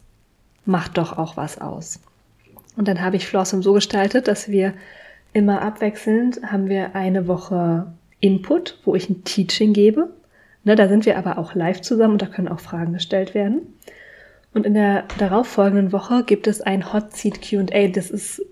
macht 0.65 0.97
doch 0.97 1.19
auch 1.19 1.37
was 1.37 1.61
aus. 1.61 2.01
Und 2.77 2.89
dann 2.89 3.03
habe 3.03 3.17
ich 3.17 3.27
Flossum 3.27 3.63
so 3.63 3.73
gestaltet, 3.73 4.29
dass 4.29 4.49
wir 4.49 4.75
immer 5.33 5.63
abwechselnd 5.63 6.41
haben 6.45 6.69
wir 6.69 6.95
eine 6.95 7.27
Woche 7.27 7.93
Input, 8.21 8.79
wo 8.85 8.95
ich 8.95 9.11
ein 9.11 9.25
Teaching 9.25 9.73
gebe. 9.73 10.11
Ne, 10.65 10.77
da 10.77 10.89
sind 10.89 11.07
wir 11.07 11.19
aber 11.19 11.39
auch 11.39 11.55
live 11.55 11.83
zusammen 11.83 12.15
und 12.15 12.23
da 12.23 12.27
können 12.27 12.49
auch 12.49 12.61
Fragen 12.61 12.95
gestellt 12.95 13.35
werden. 13.35 13.75
Und 14.55 14.67
in 14.67 14.75
der 14.75 15.05
darauffolgenden 15.19 15.93
Woche 15.93 16.25
gibt 16.25 16.47
es 16.47 16.63
ein 16.63 16.93
Hot 16.93 17.13
Seat 17.13 17.41
Q&A. 17.43 17.89
Das 17.89 18.11
ist 18.11 18.43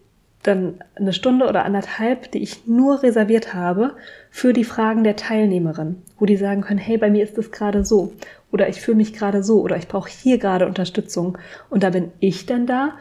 dann 0.43 0.75
eine 0.97 1.13
Stunde 1.13 1.47
oder 1.47 1.65
anderthalb, 1.65 2.31
die 2.33 2.43
ich 2.43 2.67
nur 2.67 3.03
reserviert 3.03 3.55
habe 3.55 3.95
für 4.31 4.53
die 4.53 4.65
Fragen 4.65 5.05
der 5.05 5.17
Teilnehmerin, 5.17 6.03
wo 6.19 6.27
die 6.27 6.37
sagen 6.37 6.63
können, 6.63 6.81
hey, 6.81 6.99
bei 6.99 7.11
mir 7.11 7.23
ist 7.23 7.39
das 7.39 7.53
gerade 7.53 7.85
so 7.85 8.13
oder 8.51 8.69
ich 8.69 8.81
fühle 8.81 8.97
mich 8.97 9.13
gerade 9.13 9.43
so 9.43 9.61
oder 9.61 9.77
ich 9.77 9.89
brauche 9.89 10.11
hier 10.11 10.39
gerade 10.39 10.67
Unterstützung 10.67 11.39
und 11.71 11.85
da 11.85 11.91
bin 11.91 12.11
ich 12.19 12.47
dann 12.47 12.67
da 12.67 12.95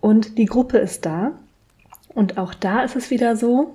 und 0.00 0.38
die 0.38 0.46
Gruppe 0.46 0.78
ist 0.78 1.04
da 1.04 1.32
und 2.08 2.38
auch 2.38 2.54
da 2.54 2.82
ist 2.82 2.94
es 2.94 3.10
wieder 3.10 3.36
so, 3.36 3.74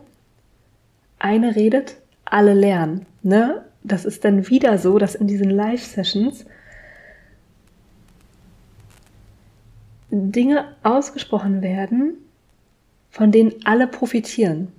eine 1.20 1.56
redet, 1.56 1.98
alle 2.26 2.54
lernen, 2.54 3.06
ne? 3.22 3.62
Das 3.84 4.06
ist 4.06 4.24
dann 4.26 4.50
wieder 4.50 4.78
so, 4.78 4.98
dass 5.00 5.16
in 5.16 5.28
diesen 5.28 5.50
Live-Sessions 5.50 6.46
Dinge 10.12 10.76
ausgesprochen 10.84 11.62
werden, 11.62 12.18
von 13.10 13.32
denen 13.32 13.54
alle 13.64 13.88
profitieren. 13.88 14.72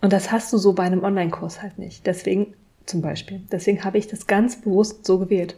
Und 0.00 0.12
das 0.12 0.32
hast 0.32 0.52
du 0.52 0.58
so 0.58 0.72
bei 0.72 0.84
einem 0.84 1.04
Online-Kurs 1.04 1.62
halt 1.62 1.78
nicht. 1.78 2.06
Deswegen 2.06 2.54
zum 2.86 3.02
Beispiel. 3.02 3.40
Deswegen 3.52 3.84
habe 3.84 3.98
ich 3.98 4.08
das 4.08 4.26
ganz 4.26 4.60
bewusst 4.60 5.06
so 5.06 5.18
gewählt. 5.18 5.56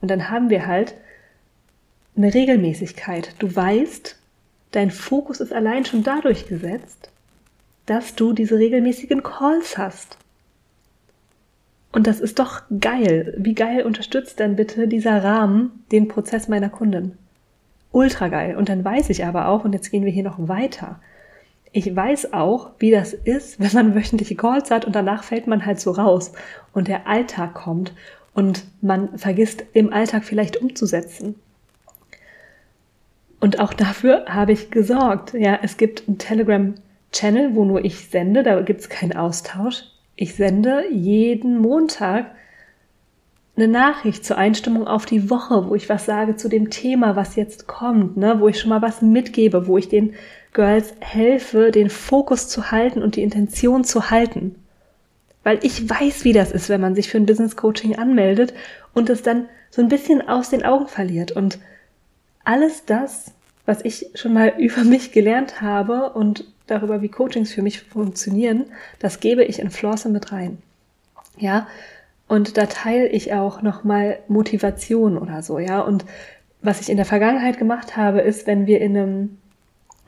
Und 0.00 0.10
dann 0.10 0.28
haben 0.28 0.50
wir 0.50 0.66
halt 0.66 0.94
eine 2.16 2.32
Regelmäßigkeit. 2.32 3.34
Du 3.38 3.54
weißt, 3.54 4.16
dein 4.72 4.90
Fokus 4.90 5.40
ist 5.40 5.52
allein 5.52 5.84
schon 5.84 6.02
dadurch 6.02 6.46
gesetzt, 6.46 7.10
dass 7.86 8.14
du 8.14 8.32
diese 8.32 8.58
regelmäßigen 8.58 9.22
Calls 9.22 9.78
hast. 9.78 10.18
Und 11.92 12.06
das 12.06 12.20
ist 12.20 12.38
doch 12.38 12.62
geil. 12.80 13.34
Wie 13.38 13.54
geil 13.54 13.82
unterstützt 13.82 14.38
denn 14.38 14.56
bitte 14.56 14.88
dieser 14.88 15.24
Rahmen 15.24 15.84
den 15.92 16.08
Prozess 16.08 16.48
meiner 16.48 16.68
Kundin? 16.68 17.12
Ultra 17.92 18.28
geil. 18.28 18.56
Und 18.56 18.68
dann 18.68 18.84
weiß 18.84 19.08
ich 19.10 19.24
aber 19.24 19.48
auch, 19.48 19.64
und 19.64 19.72
jetzt 19.72 19.90
gehen 19.90 20.04
wir 20.04 20.12
hier 20.12 20.24
noch 20.24 20.48
weiter, 20.48 21.00
ich 21.72 21.94
weiß 21.94 22.32
auch, 22.32 22.70
wie 22.78 22.90
das 22.90 23.12
ist, 23.12 23.60
wenn 23.60 23.72
man 23.72 23.94
wöchentliche 23.94 24.34
Calls 24.34 24.70
hat 24.70 24.86
und 24.86 24.96
danach 24.96 25.24
fällt 25.24 25.46
man 25.46 25.66
halt 25.66 25.78
so 25.78 25.90
raus 25.90 26.32
und 26.72 26.88
der 26.88 27.06
Alltag 27.06 27.54
kommt 27.54 27.92
und 28.32 28.64
man 28.80 29.18
vergisst 29.18 29.64
im 29.72 29.92
Alltag 29.92 30.24
vielleicht 30.24 30.56
umzusetzen. 30.56 31.34
Und 33.40 33.60
auch 33.60 33.74
dafür 33.74 34.24
habe 34.26 34.52
ich 34.52 34.70
gesorgt. 34.70 35.34
Ja, 35.34 35.58
es 35.62 35.76
gibt 35.76 36.08
einen 36.08 36.18
Telegram-Channel, 36.18 37.54
wo 37.54 37.64
nur 37.64 37.84
ich 37.84 38.08
sende, 38.08 38.42
da 38.42 38.60
gibt 38.62 38.80
es 38.80 38.88
keinen 38.88 39.14
Austausch. 39.14 39.84
Ich 40.16 40.34
sende 40.34 40.84
jeden 40.90 41.58
Montag 41.58 42.34
eine 43.56 43.68
Nachricht 43.68 44.24
zur 44.24 44.36
Einstimmung 44.36 44.86
auf 44.86 45.06
die 45.06 45.30
Woche, 45.30 45.68
wo 45.68 45.74
ich 45.74 45.88
was 45.88 46.04
sage 46.04 46.36
zu 46.36 46.48
dem 46.48 46.70
Thema, 46.70 47.16
was 47.16 47.36
jetzt 47.36 47.66
kommt, 47.66 48.16
ne, 48.16 48.40
wo 48.40 48.48
ich 48.48 48.58
schon 48.58 48.70
mal 48.70 48.82
was 48.82 49.02
mitgebe, 49.02 49.66
wo 49.66 49.78
ich 49.78 49.88
den 49.88 50.14
Girls 50.52 50.94
helfe, 51.00 51.70
den 51.70 51.90
Fokus 51.90 52.48
zu 52.48 52.70
halten 52.70 53.02
und 53.02 53.16
die 53.16 53.22
Intention 53.22 53.84
zu 53.84 54.10
halten. 54.10 54.56
Weil 55.42 55.58
ich 55.62 55.88
weiß, 55.88 56.24
wie 56.24 56.32
das 56.32 56.50
ist, 56.50 56.68
wenn 56.68 56.80
man 56.80 56.94
sich 56.94 57.08
für 57.08 57.18
ein 57.18 57.26
Business 57.26 57.56
Coaching 57.56 57.96
anmeldet 57.96 58.52
und 58.94 59.08
es 59.10 59.22
dann 59.22 59.48
so 59.70 59.80
ein 59.80 59.88
bisschen 59.88 60.26
aus 60.26 60.50
den 60.50 60.64
Augen 60.64 60.88
verliert. 60.88 61.32
Und 61.32 61.58
alles 62.44 62.84
das, 62.84 63.32
was 63.64 63.84
ich 63.84 64.10
schon 64.14 64.32
mal 64.32 64.54
über 64.58 64.82
mich 64.84 65.12
gelernt 65.12 65.60
habe 65.60 66.10
und 66.12 66.44
darüber, 66.66 67.02
wie 67.02 67.08
Coachings 67.08 67.52
für 67.52 67.62
mich 67.62 67.80
funktionieren, 67.80 68.66
das 68.98 69.20
gebe 69.20 69.44
ich 69.44 69.58
in 69.58 69.70
Flosse 69.70 70.08
mit 70.08 70.32
rein. 70.32 70.58
Ja, 71.38 71.66
und 72.28 72.56
da 72.56 72.66
teile 72.66 73.08
ich 73.08 73.32
auch 73.32 73.62
nochmal 73.62 74.18
Motivation 74.28 75.16
oder 75.16 75.42
so, 75.42 75.58
ja. 75.58 75.80
Und 75.80 76.04
was 76.62 76.80
ich 76.80 76.88
in 76.88 76.96
der 76.96 77.06
Vergangenheit 77.06 77.58
gemacht 77.58 77.96
habe, 77.96 78.20
ist, 78.20 78.46
wenn 78.46 78.66
wir 78.66 78.80
in 78.80 78.96
einem 78.96 79.38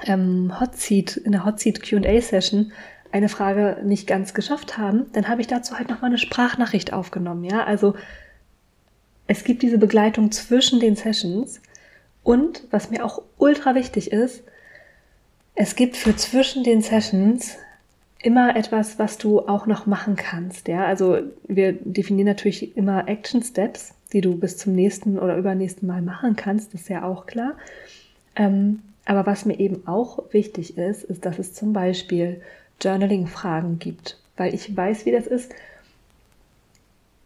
ähm, 0.04 0.60
Hot 0.60 0.76
Seat, 0.76 1.16
in 1.16 1.32
der 1.32 1.44
Hot 1.44 1.60
Seat 1.60 1.88
Q&A 1.88 2.20
Session 2.20 2.72
eine 3.12 3.28
Frage 3.28 3.78
nicht 3.84 4.06
ganz 4.06 4.34
geschafft 4.34 4.76
haben, 4.76 5.06
dann 5.12 5.28
habe 5.28 5.40
ich 5.40 5.46
dazu 5.46 5.78
halt 5.78 5.88
nochmal 5.88 6.10
eine 6.10 6.18
Sprachnachricht 6.18 6.92
aufgenommen, 6.92 7.44
ja. 7.44 7.64
Also 7.64 7.94
es 9.26 9.44
gibt 9.44 9.62
diese 9.62 9.78
Begleitung 9.78 10.32
zwischen 10.32 10.80
den 10.80 10.96
Sessions 10.96 11.60
und 12.22 12.64
was 12.70 12.90
mir 12.90 13.04
auch 13.04 13.22
ultra 13.36 13.74
wichtig 13.74 14.10
ist, 14.10 14.42
es 15.60 15.74
gibt 15.74 15.96
für 15.96 16.14
zwischen 16.14 16.62
den 16.62 16.82
Sessions 16.82 17.56
immer 18.22 18.54
etwas, 18.54 19.00
was 19.00 19.18
du 19.18 19.40
auch 19.40 19.66
noch 19.66 19.86
machen 19.86 20.14
kannst, 20.14 20.68
ja. 20.68 20.86
Also 20.86 21.18
wir 21.48 21.72
definieren 21.72 22.28
natürlich 22.28 22.76
immer 22.76 23.08
Action 23.08 23.42
Steps, 23.42 23.92
die 24.12 24.20
du 24.20 24.36
bis 24.36 24.56
zum 24.56 24.74
nächsten 24.74 25.18
oder 25.18 25.36
übernächsten 25.36 25.88
Mal 25.88 26.00
machen 26.00 26.36
kannst, 26.36 26.74
das 26.74 26.82
ist 26.82 26.88
ja 26.88 27.02
auch 27.02 27.26
klar. 27.26 27.54
Ähm, 28.36 28.82
aber 29.04 29.26
was 29.26 29.46
mir 29.46 29.58
eben 29.58 29.84
auch 29.88 30.32
wichtig 30.32 30.78
ist, 30.78 31.02
ist, 31.02 31.26
dass 31.26 31.40
es 31.40 31.54
zum 31.54 31.72
Beispiel 31.72 32.40
Journaling-Fragen 32.80 33.80
gibt, 33.80 34.16
weil 34.36 34.54
ich 34.54 34.76
weiß, 34.76 35.06
wie 35.06 35.12
das 35.12 35.26
ist. 35.26 35.52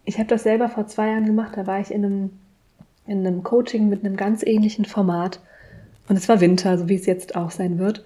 Ich 0.07 0.19
habe 0.19 0.29
das 0.29 0.43
selber 0.43 0.71
vor 0.71 0.87
zwei 0.87 1.09
Jahren 1.09 1.27
gemacht, 1.27 1.53
da 1.57 1.67
war 1.67 1.81
ich 1.81 1.91
in 1.91 2.03
einem, 2.03 2.31
in 3.07 3.27
einem 3.27 3.43
Coaching 3.43 3.91
mit 3.91 4.07
einem 4.07 4.17
ganz 4.17 4.43
ähnlichen 4.43 4.87
Format 4.87 5.39
und 6.09 6.17
es 6.17 6.31
war 6.31 6.41
Winter, 6.41 6.79
so 6.79 6.89
wie 6.89 6.95
es 6.95 7.05
jetzt 7.05 7.37
auch 7.37 7.51
sein 7.51 7.79
wird. 7.79 8.03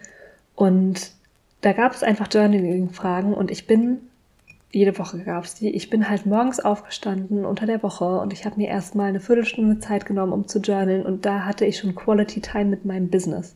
Und 0.56 1.12
da 1.60 1.72
gab 1.72 1.92
es 1.92 2.02
einfach 2.02 2.28
Journaling-Fragen 2.32 3.32
und 3.32 3.50
ich 3.50 3.66
bin, 3.66 3.98
jede 4.72 4.98
Woche 4.98 5.18
gab 5.18 5.44
es 5.44 5.54
die, 5.54 5.70
ich 5.70 5.90
bin 5.90 6.08
halt 6.08 6.26
morgens 6.26 6.60
aufgestanden 6.60 7.44
unter 7.44 7.66
der 7.66 7.82
Woche 7.82 8.18
und 8.18 8.32
ich 8.32 8.44
habe 8.44 8.56
mir 8.56 8.68
erstmal 8.68 9.10
eine 9.10 9.20
Viertelstunde 9.20 9.78
Zeit 9.78 10.06
genommen, 10.06 10.32
um 10.32 10.48
zu 10.48 10.58
journalen 10.58 11.06
und 11.06 11.24
da 11.24 11.44
hatte 11.44 11.66
ich 11.66 11.78
schon 11.78 11.94
Quality 11.94 12.40
Time 12.40 12.64
mit 12.64 12.84
meinem 12.84 13.08
Business. 13.08 13.54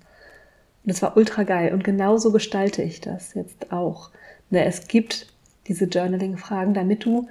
Und 0.85 0.93
das 0.93 1.03
war 1.03 1.17
ultra 1.17 1.43
geil. 1.43 1.73
Und 1.73 1.85
genauso 1.85 2.33
gestalte 2.33 2.83
ich 2.83 3.01
das 3.01 3.35
jetzt 3.35 3.73
auch. 3.73 4.11
Ne, 4.51 4.65
es 4.65 4.89
gibt 4.89 5.27
diese 5.69 5.87
Journaling-Fragen, 5.87 6.75
damit 6.75 7.05
du, 7.05 7.29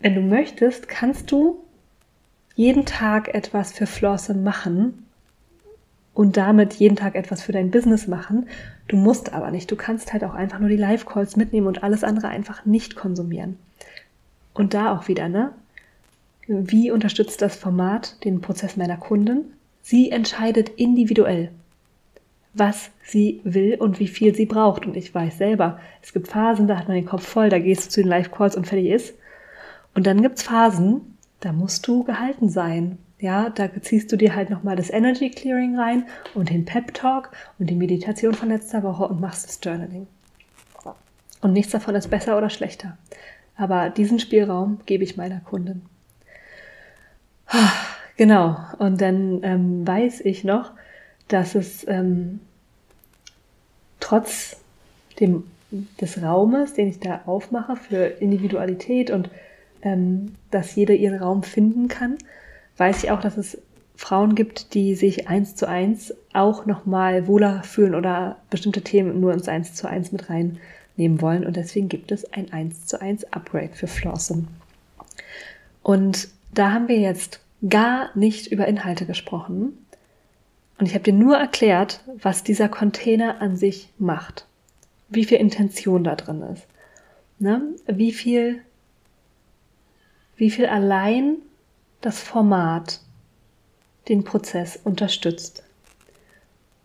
wenn 0.00 0.14
du 0.14 0.20
möchtest, 0.20 0.88
kannst 0.88 1.30
du 1.30 1.62
jeden 2.54 2.84
Tag 2.84 3.34
etwas 3.34 3.72
für 3.72 3.86
Flosse 3.86 4.34
machen 4.34 5.01
und 6.14 6.36
damit 6.36 6.74
jeden 6.74 6.96
Tag 6.96 7.14
etwas 7.14 7.42
für 7.42 7.52
dein 7.52 7.70
Business 7.70 8.06
machen. 8.06 8.48
Du 8.88 8.96
musst 8.96 9.32
aber 9.32 9.50
nicht. 9.50 9.70
Du 9.70 9.76
kannst 9.76 10.12
halt 10.12 10.24
auch 10.24 10.34
einfach 10.34 10.58
nur 10.58 10.68
die 10.68 10.76
Live-Calls 10.76 11.36
mitnehmen 11.36 11.66
und 11.66 11.82
alles 11.82 12.04
andere 12.04 12.28
einfach 12.28 12.64
nicht 12.64 12.96
konsumieren. 12.96 13.58
Und 14.54 14.74
da 14.74 14.92
auch 14.92 15.08
wieder, 15.08 15.28
ne? 15.28 15.52
Wie 16.46 16.90
unterstützt 16.90 17.40
das 17.40 17.56
Format 17.56 18.22
den 18.24 18.40
Prozess 18.40 18.76
meiner 18.76 18.96
Kunden? 18.96 19.52
Sie 19.80 20.10
entscheidet 20.10 20.68
individuell 20.70 21.50
was 22.54 22.90
sie 23.04 23.40
will 23.44 23.76
und 23.76 23.98
wie 23.98 24.08
viel 24.08 24.34
sie 24.34 24.46
braucht. 24.46 24.86
Und 24.86 24.96
ich 24.96 25.14
weiß 25.14 25.38
selber, 25.38 25.80
es 26.02 26.12
gibt 26.12 26.28
Phasen, 26.28 26.68
da 26.68 26.78
hat 26.78 26.88
man 26.88 26.96
den 26.96 27.06
Kopf 27.06 27.26
voll, 27.26 27.48
da 27.48 27.58
gehst 27.58 27.86
du 27.86 27.90
zu 27.90 28.02
den 28.02 28.08
Live-Calls 28.08 28.56
und 28.56 28.66
fertig 28.66 28.90
ist. 28.90 29.14
Und 29.94 30.06
dann 30.06 30.22
gibt's 30.22 30.42
Phasen, 30.42 31.16
da 31.40 31.52
musst 31.52 31.86
du 31.86 32.04
gehalten 32.04 32.48
sein. 32.48 32.98
Ja, 33.22 33.50
da 33.50 33.70
ziehst 33.80 34.10
du 34.10 34.16
dir 34.16 34.34
halt 34.34 34.50
nochmal 34.50 34.74
das 34.74 34.90
Energy 34.90 35.30
Clearing 35.30 35.78
rein 35.78 36.06
und 36.34 36.50
den 36.50 36.64
Pep 36.64 36.92
Talk 36.92 37.30
und 37.56 37.70
die 37.70 37.76
Meditation 37.76 38.34
von 38.34 38.48
letzter 38.48 38.82
Woche 38.82 39.04
und 39.04 39.20
machst 39.20 39.46
das 39.46 39.60
Journaling. 39.62 40.08
Und 41.40 41.52
nichts 41.52 41.70
davon 41.70 41.94
ist 41.94 42.10
besser 42.10 42.36
oder 42.36 42.50
schlechter. 42.50 42.98
Aber 43.56 43.90
diesen 43.90 44.18
Spielraum 44.18 44.80
gebe 44.86 45.04
ich 45.04 45.16
meiner 45.16 45.38
Kundin. 45.38 45.82
Genau. 48.16 48.56
Und 48.78 49.00
dann 49.00 49.40
ähm, 49.42 49.86
weiß 49.86 50.20
ich 50.22 50.42
noch, 50.42 50.72
dass 51.28 51.54
es 51.54 51.86
ähm, 51.88 52.40
trotz 54.00 54.56
dem, 55.20 55.44
des 56.00 56.20
Raumes, 56.22 56.74
den 56.74 56.88
ich 56.88 56.98
da 56.98 57.22
aufmache 57.26 57.76
für 57.76 58.04
Individualität 58.04 59.12
und 59.12 59.30
ähm, 59.82 60.34
dass 60.50 60.74
jeder 60.74 60.94
ihren 60.94 61.18
Raum 61.18 61.42
finden 61.44 61.86
kann, 61.86 62.18
weiß 62.76 63.04
ich 63.04 63.10
auch, 63.10 63.20
dass 63.20 63.36
es 63.36 63.58
Frauen 63.96 64.34
gibt, 64.34 64.74
die 64.74 64.94
sich 64.94 65.28
eins 65.28 65.54
zu 65.54 65.68
eins 65.68 66.14
auch 66.32 66.66
nochmal 66.66 67.26
wohler 67.26 67.62
fühlen 67.62 67.94
oder 67.94 68.36
bestimmte 68.50 68.82
Themen 68.82 69.20
nur 69.20 69.32
ins 69.32 69.48
eins 69.48 69.74
zu 69.74 69.86
eins 69.86 70.12
mit 70.12 70.28
reinnehmen 70.28 71.20
wollen. 71.20 71.46
Und 71.46 71.56
deswegen 71.56 71.88
gibt 71.88 72.10
es 72.10 72.32
ein 72.32 72.52
eins 72.52 72.86
zu 72.86 73.00
eins 73.00 73.24
Upgrade 73.32 73.74
für 73.74 73.86
Flossen. 73.86 74.48
Und 75.82 76.28
da 76.54 76.72
haben 76.72 76.88
wir 76.88 76.98
jetzt 76.98 77.40
gar 77.68 78.10
nicht 78.16 78.48
über 78.48 78.66
Inhalte 78.66 79.06
gesprochen, 79.06 79.78
und 80.82 80.86
ich 80.86 80.94
habe 80.94 81.04
dir 81.04 81.12
nur 81.12 81.36
erklärt, 81.36 82.00
was 82.20 82.42
dieser 82.42 82.68
Container 82.68 83.40
an 83.40 83.56
sich 83.56 83.90
macht. 83.98 84.46
Wie 85.08 85.24
viel 85.24 85.38
Intention 85.38 86.02
da 86.02 86.16
drin 86.16 86.42
ist. 86.42 86.66
Ne? 87.38 87.62
Wie 87.86 88.10
viel, 88.10 88.58
wie 90.36 90.50
viel 90.50 90.66
allein 90.66 91.36
das 92.02 92.20
Format 92.20 93.00
den 94.08 94.24
Prozess 94.24 94.78
unterstützt. 94.82 95.62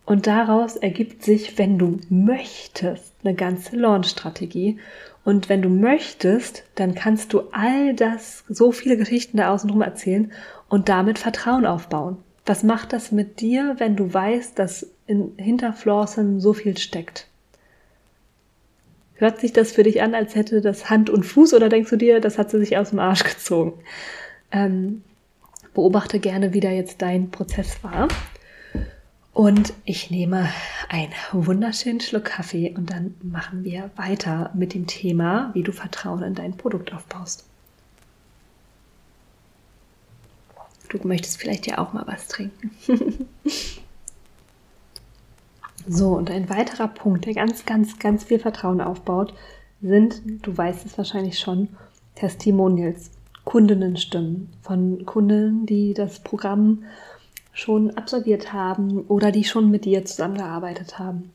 Und 0.06 0.26
daraus 0.26 0.76
ergibt 0.76 1.22
sich, 1.22 1.58
wenn 1.58 1.78
du 1.78 2.00
möchtest, 2.08 3.12
eine 3.22 3.34
ganze 3.34 3.76
Launch-Strategie. 3.76 4.78
Und 5.22 5.50
wenn 5.50 5.60
du 5.60 5.68
möchtest, 5.68 6.64
dann 6.76 6.94
kannst 6.94 7.34
du 7.34 7.42
all 7.52 7.94
das, 7.94 8.44
so 8.48 8.72
viele 8.72 8.96
Geschichten 8.96 9.36
da 9.36 9.52
außen 9.52 9.68
drum 9.68 9.82
erzählen 9.82 10.32
und 10.70 10.88
damit 10.88 11.18
Vertrauen 11.18 11.66
aufbauen. 11.66 12.16
Was 12.46 12.62
macht 12.62 12.94
das 12.94 13.12
mit 13.12 13.40
dir, 13.42 13.74
wenn 13.76 13.96
du 13.96 14.14
weißt, 14.14 14.58
dass 14.58 14.86
in, 15.06 15.32
hinter 15.36 15.74
Flawson 15.74 16.40
so 16.40 16.54
viel 16.54 16.78
steckt? 16.78 17.26
Hört 19.16 19.40
sich 19.40 19.52
das 19.52 19.72
für 19.72 19.82
dich 19.82 20.00
an, 20.00 20.14
als 20.14 20.34
hätte 20.34 20.62
das 20.62 20.88
Hand 20.88 21.10
und 21.10 21.24
Fuß 21.24 21.52
oder 21.52 21.68
denkst 21.68 21.90
du 21.90 21.96
dir, 21.96 22.20
das 22.20 22.38
hat 22.38 22.50
sie 22.50 22.60
sich 22.60 22.78
aus 22.78 22.90
dem 22.90 23.00
Arsch 23.00 23.24
gezogen? 23.24 23.74
Ähm, 24.50 25.02
beobachte 25.78 26.18
gerne, 26.18 26.52
wie 26.54 26.58
da 26.58 26.70
jetzt 26.70 27.02
dein 27.02 27.30
Prozess 27.30 27.84
war. 27.84 28.08
Und 29.32 29.74
ich 29.84 30.10
nehme 30.10 30.50
einen 30.88 31.12
wunderschönen 31.30 32.00
Schluck 32.00 32.24
Kaffee 32.24 32.74
und 32.76 32.90
dann 32.90 33.14
machen 33.22 33.62
wir 33.62 33.92
weiter 33.94 34.50
mit 34.54 34.74
dem 34.74 34.88
Thema, 34.88 35.52
wie 35.54 35.62
du 35.62 35.70
Vertrauen 35.70 36.24
in 36.24 36.34
dein 36.34 36.56
Produkt 36.56 36.92
aufbaust. 36.92 37.44
Du 40.88 40.98
möchtest 41.06 41.38
vielleicht 41.38 41.68
ja 41.68 41.78
auch 41.78 41.92
mal 41.92 42.08
was 42.08 42.26
trinken. 42.26 42.72
so, 45.86 46.08
und 46.08 46.28
ein 46.28 46.50
weiterer 46.50 46.88
Punkt, 46.88 47.24
der 47.24 47.34
ganz, 47.34 47.64
ganz, 47.66 48.00
ganz 48.00 48.24
viel 48.24 48.40
Vertrauen 48.40 48.80
aufbaut, 48.80 49.32
sind, 49.80 50.22
du 50.42 50.58
weißt 50.58 50.86
es 50.86 50.98
wahrscheinlich 50.98 51.38
schon, 51.38 51.68
Testimonials, 52.16 53.12
Kundinnenstimmen 53.48 54.50
von 54.60 55.06
Kunden, 55.06 55.64
die 55.64 55.94
das 55.94 56.18
Programm 56.18 56.84
schon 57.54 57.96
absolviert 57.96 58.52
haben 58.52 59.06
oder 59.08 59.32
die 59.32 59.44
schon 59.44 59.70
mit 59.70 59.86
dir 59.86 60.04
zusammengearbeitet 60.04 60.98
haben. 60.98 61.30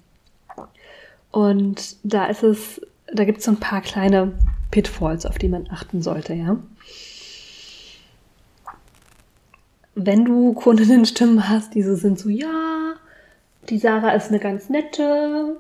Und 1.32 1.96
da 2.04 2.28
ist 2.28 2.44
es, 2.44 2.82
da 3.12 3.24
gibt 3.24 3.40
es 3.40 3.46
so 3.46 3.52
ein 3.52 3.60
paar 3.60 3.82
kleine 3.82 4.32
Pitfalls, 4.70 5.26
auf 5.26 5.40
die 5.40 5.50
man 5.50 5.68
achten 5.72 6.04
sollte, 6.04 6.36
ja. 6.36 6.60
wenn 9.96 10.24
du 10.24 10.54
Kundinnenstimmen 10.54 11.50
hast, 11.50 11.74
die 11.74 11.82
so 11.82 11.96
sind 11.96 12.20
so, 12.20 12.30
ja, 12.30 12.94
die 13.70 13.80
Sarah 13.80 14.12
ist 14.12 14.30
eine 14.30 14.40
ganz 14.40 14.70
nette 14.70 15.58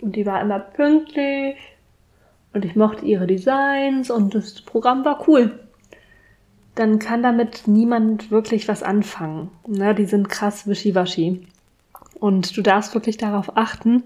und 0.00 0.16
die 0.16 0.26
war 0.26 0.40
immer 0.40 0.58
pünktlich 0.58 1.56
und 2.54 2.64
ich 2.64 2.74
mochte 2.74 3.04
ihre 3.04 3.28
Designs 3.28 4.10
und 4.10 4.34
das 4.34 4.62
Programm 4.62 5.04
war 5.04 5.28
cool. 5.28 5.60
Dann 6.74 6.98
kann 6.98 7.22
damit 7.22 7.66
niemand 7.66 8.30
wirklich 8.30 8.68
was 8.68 8.82
anfangen. 8.82 9.50
Ne? 9.66 9.94
Die 9.94 10.06
sind 10.06 10.28
krass 10.28 10.66
wischiwaschi. 10.66 11.46
Und 12.18 12.56
du 12.56 12.62
darfst 12.62 12.94
wirklich 12.94 13.16
darauf 13.16 13.56
achten, 13.56 14.04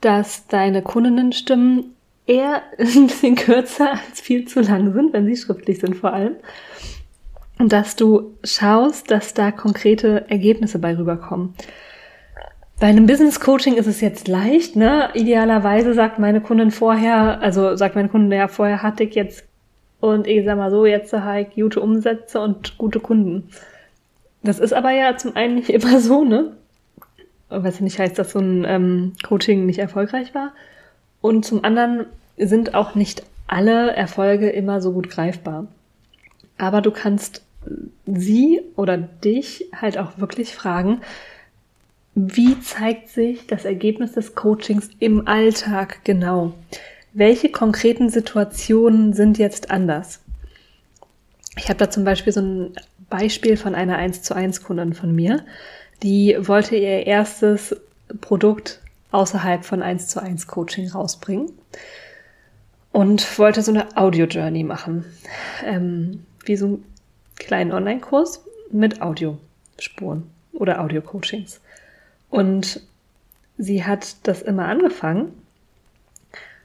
dass 0.00 0.46
deine 0.46 0.82
Kundinnenstimmen 0.82 1.94
eher 2.26 2.62
ein 2.78 3.06
bisschen 3.06 3.36
kürzer 3.36 3.92
als 3.92 4.20
viel 4.20 4.46
zu 4.46 4.60
lang 4.60 4.92
sind, 4.92 5.12
wenn 5.12 5.26
sie 5.26 5.36
schriftlich 5.36 5.78
sind 5.80 5.96
vor 5.96 6.12
allem 6.12 6.36
und 7.62 7.72
dass 7.72 7.94
du 7.94 8.34
schaust, 8.42 9.10
dass 9.12 9.34
da 9.34 9.52
konkrete 9.52 10.28
Ergebnisse 10.28 10.80
bei 10.80 10.96
rüberkommen. 10.96 11.54
Bei 12.80 12.88
einem 12.88 13.06
Business 13.06 13.38
Coaching 13.38 13.74
ist 13.74 13.86
es 13.86 14.00
jetzt 14.00 14.26
leicht, 14.26 14.74
ne? 14.74 15.10
Idealerweise 15.14 15.94
sagt 15.94 16.18
meine 16.18 16.40
Kundin 16.40 16.72
vorher, 16.72 17.40
also 17.40 17.76
sagt 17.76 17.94
meine 17.94 18.08
Kundin 18.08 18.36
ja 18.36 18.48
vorher 18.48 18.82
hatte 18.82 19.04
ich 19.04 19.14
jetzt 19.14 19.44
und 20.02 20.26
ich 20.26 20.44
sag 20.44 20.58
mal 20.58 20.72
so, 20.72 20.84
jetzt 20.84 21.14
ich 21.14 21.54
gute 21.54 21.80
Umsätze 21.80 22.40
und 22.40 22.76
gute 22.76 22.98
Kunden. 22.98 23.48
Das 24.42 24.58
ist 24.58 24.72
aber 24.72 24.90
ja 24.90 25.16
zum 25.16 25.36
einen 25.36 25.54
nicht 25.54 25.68
immer 25.70 26.00
so, 26.00 26.24
ne? 26.24 26.56
Was 27.48 27.80
nicht 27.80 28.00
heißt, 28.00 28.18
dass 28.18 28.32
so 28.32 28.40
ein 28.40 28.64
ähm, 28.66 29.12
Coaching 29.22 29.64
nicht 29.64 29.78
erfolgreich 29.78 30.34
war. 30.34 30.54
Und 31.20 31.44
zum 31.44 31.62
anderen 31.64 32.06
sind 32.36 32.74
auch 32.74 32.96
nicht 32.96 33.22
alle 33.46 33.92
Erfolge 33.92 34.50
immer 34.50 34.80
so 34.80 34.92
gut 34.92 35.08
greifbar. 35.08 35.68
Aber 36.58 36.80
du 36.80 36.90
kannst 36.90 37.42
sie 38.04 38.60
oder 38.74 38.96
dich 38.96 39.66
halt 39.72 39.98
auch 39.98 40.18
wirklich 40.18 40.56
fragen, 40.56 41.00
wie 42.16 42.58
zeigt 42.58 43.08
sich 43.08 43.46
das 43.46 43.64
Ergebnis 43.64 44.12
des 44.12 44.34
Coachings 44.34 44.90
im 44.98 45.28
Alltag 45.28 46.00
genau? 46.02 46.54
Welche 47.14 47.50
konkreten 47.50 48.08
Situationen 48.08 49.12
sind 49.12 49.38
jetzt 49.38 49.70
anders? 49.70 50.20
Ich 51.56 51.68
habe 51.68 51.78
da 51.78 51.90
zum 51.90 52.04
Beispiel 52.04 52.32
so 52.32 52.40
ein 52.40 52.74
Beispiel 53.10 53.58
von 53.58 53.74
einer 53.74 53.96
1 53.96 54.22
zu 54.22 54.34
1 54.34 54.62
Kundin 54.62 54.94
von 54.94 55.14
mir, 55.14 55.44
die 56.02 56.36
wollte 56.40 56.76
ihr 56.76 57.06
erstes 57.06 57.76
Produkt 58.22 58.80
außerhalb 59.10 59.64
von 59.64 59.82
1 59.82 60.08
zu 60.08 60.22
1 60.22 60.46
Coaching 60.46 60.88
rausbringen 60.88 61.52
und 62.90 63.38
wollte 63.38 63.62
so 63.62 63.72
eine 63.72 63.94
Audio 63.96 64.24
Journey 64.26 64.64
machen. 64.64 65.04
Ähm, 65.64 66.24
wie 66.44 66.56
so 66.56 66.66
ein 66.66 66.84
kleinen 67.36 67.72
Online-Kurs 67.72 68.44
mit 68.70 69.02
Audiospuren 69.02 70.24
oder 70.54 70.80
Audio-Coachings. 70.80 71.60
Und 72.30 72.80
sie 73.58 73.84
hat 73.84 74.16
das 74.26 74.42
immer 74.42 74.66
angefangen 74.66 75.41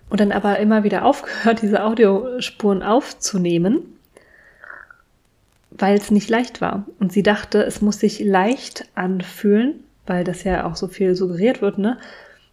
und 0.10 0.20
dann 0.20 0.32
aber 0.32 0.60
immer 0.60 0.84
wieder 0.84 1.06
aufgehört, 1.06 1.62
diese 1.62 1.84
Audiospuren 1.84 2.84
aufzunehmen, 2.84 3.98
weil 5.72 5.98
es 5.98 6.12
nicht 6.12 6.30
leicht 6.30 6.62
war. 6.62 6.86
Und 7.00 7.12
sie 7.12 7.24
dachte, 7.24 7.64
es 7.64 7.82
muss 7.82 8.00
sich 8.00 8.20
leicht 8.20 8.86
anfühlen, 8.96 9.84
weil 10.06 10.24
das 10.24 10.44
ja 10.44 10.66
auch 10.66 10.76
so 10.76 10.88
viel 10.88 11.16
suggeriert 11.16 11.62
wird, 11.62 11.78
ne? 11.78 11.98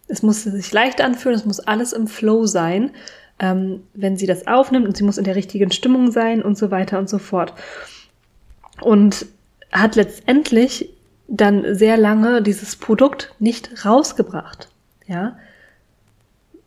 Es 0.07 0.21
muss 0.21 0.43
sich 0.43 0.71
leicht 0.71 1.01
anfühlen, 1.01 1.35
es 1.35 1.45
muss 1.45 1.59
alles 1.59 1.91
im 1.91 2.05
Flow 2.05 2.45
sein, 2.45 2.91
ähm, 3.39 3.81
wenn 3.95 4.17
sie 4.17 4.27
das 4.27 4.45
aufnimmt 4.45 4.87
und 4.87 4.95
sie 4.95 5.03
muss 5.03 5.17
in 5.17 5.23
der 5.23 5.35
richtigen 5.35 5.71
Stimmung 5.71 6.11
sein 6.11 6.43
und 6.43 6.57
so 6.57 6.69
weiter 6.69 6.99
und 6.99 7.09
so 7.09 7.17
fort 7.17 7.53
und 8.81 9.25
hat 9.71 9.95
letztendlich 9.95 10.89
dann 11.27 11.75
sehr 11.75 11.97
lange 11.97 12.41
dieses 12.41 12.75
Produkt 12.75 13.33
nicht 13.39 13.85
rausgebracht, 13.85 14.69
ja, 15.07 15.37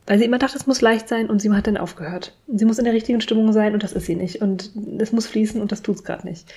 weil 0.08 0.18
sie 0.18 0.24
immer 0.24 0.38
dachte, 0.38 0.56
es 0.56 0.66
muss 0.66 0.80
leicht 0.80 1.06
sein 1.06 1.28
und 1.28 1.40
sie 1.40 1.52
hat 1.52 1.66
dann 1.66 1.76
aufgehört. 1.76 2.32
Sie 2.48 2.64
muss 2.64 2.78
in 2.78 2.86
der 2.86 2.94
richtigen 2.94 3.20
Stimmung 3.20 3.52
sein 3.52 3.74
und 3.74 3.82
das 3.82 3.92
ist 3.92 4.06
sie 4.06 4.16
nicht 4.16 4.40
und 4.40 4.70
es 4.98 5.12
muss 5.12 5.26
fließen 5.26 5.60
und 5.60 5.70
das 5.70 5.82
tut's 5.82 6.02
gerade 6.02 6.26
nicht. 6.26 6.52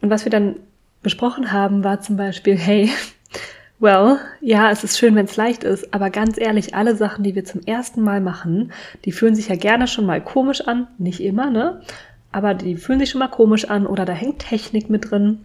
Und 0.00 0.10
was 0.10 0.24
wir 0.24 0.30
dann 0.30 0.56
besprochen 1.02 1.50
haben, 1.50 1.82
war 1.82 2.00
zum 2.00 2.16
Beispiel, 2.16 2.56
hey, 2.56 2.88
well, 3.80 4.18
ja, 4.40 4.70
es 4.70 4.84
ist 4.84 4.96
schön, 4.96 5.16
wenn 5.16 5.24
es 5.24 5.36
leicht 5.36 5.64
ist, 5.64 5.92
aber 5.92 6.08
ganz 6.08 6.38
ehrlich, 6.38 6.76
alle 6.76 6.94
Sachen, 6.94 7.24
die 7.24 7.34
wir 7.34 7.44
zum 7.44 7.62
ersten 7.62 8.00
Mal 8.00 8.20
machen, 8.20 8.72
die 9.04 9.12
fühlen 9.12 9.34
sich 9.34 9.48
ja 9.48 9.56
gerne 9.56 9.88
schon 9.88 10.06
mal 10.06 10.22
komisch 10.22 10.60
an, 10.60 10.86
nicht 10.96 11.20
immer, 11.20 11.50
ne? 11.50 11.82
aber 12.30 12.54
die 12.54 12.76
fühlen 12.76 13.00
sich 13.00 13.10
schon 13.10 13.18
mal 13.18 13.28
komisch 13.28 13.66
an 13.70 13.86
oder 13.86 14.04
da 14.04 14.12
hängt 14.12 14.38
Technik 14.38 14.88
mit 14.88 15.10
drin. 15.10 15.40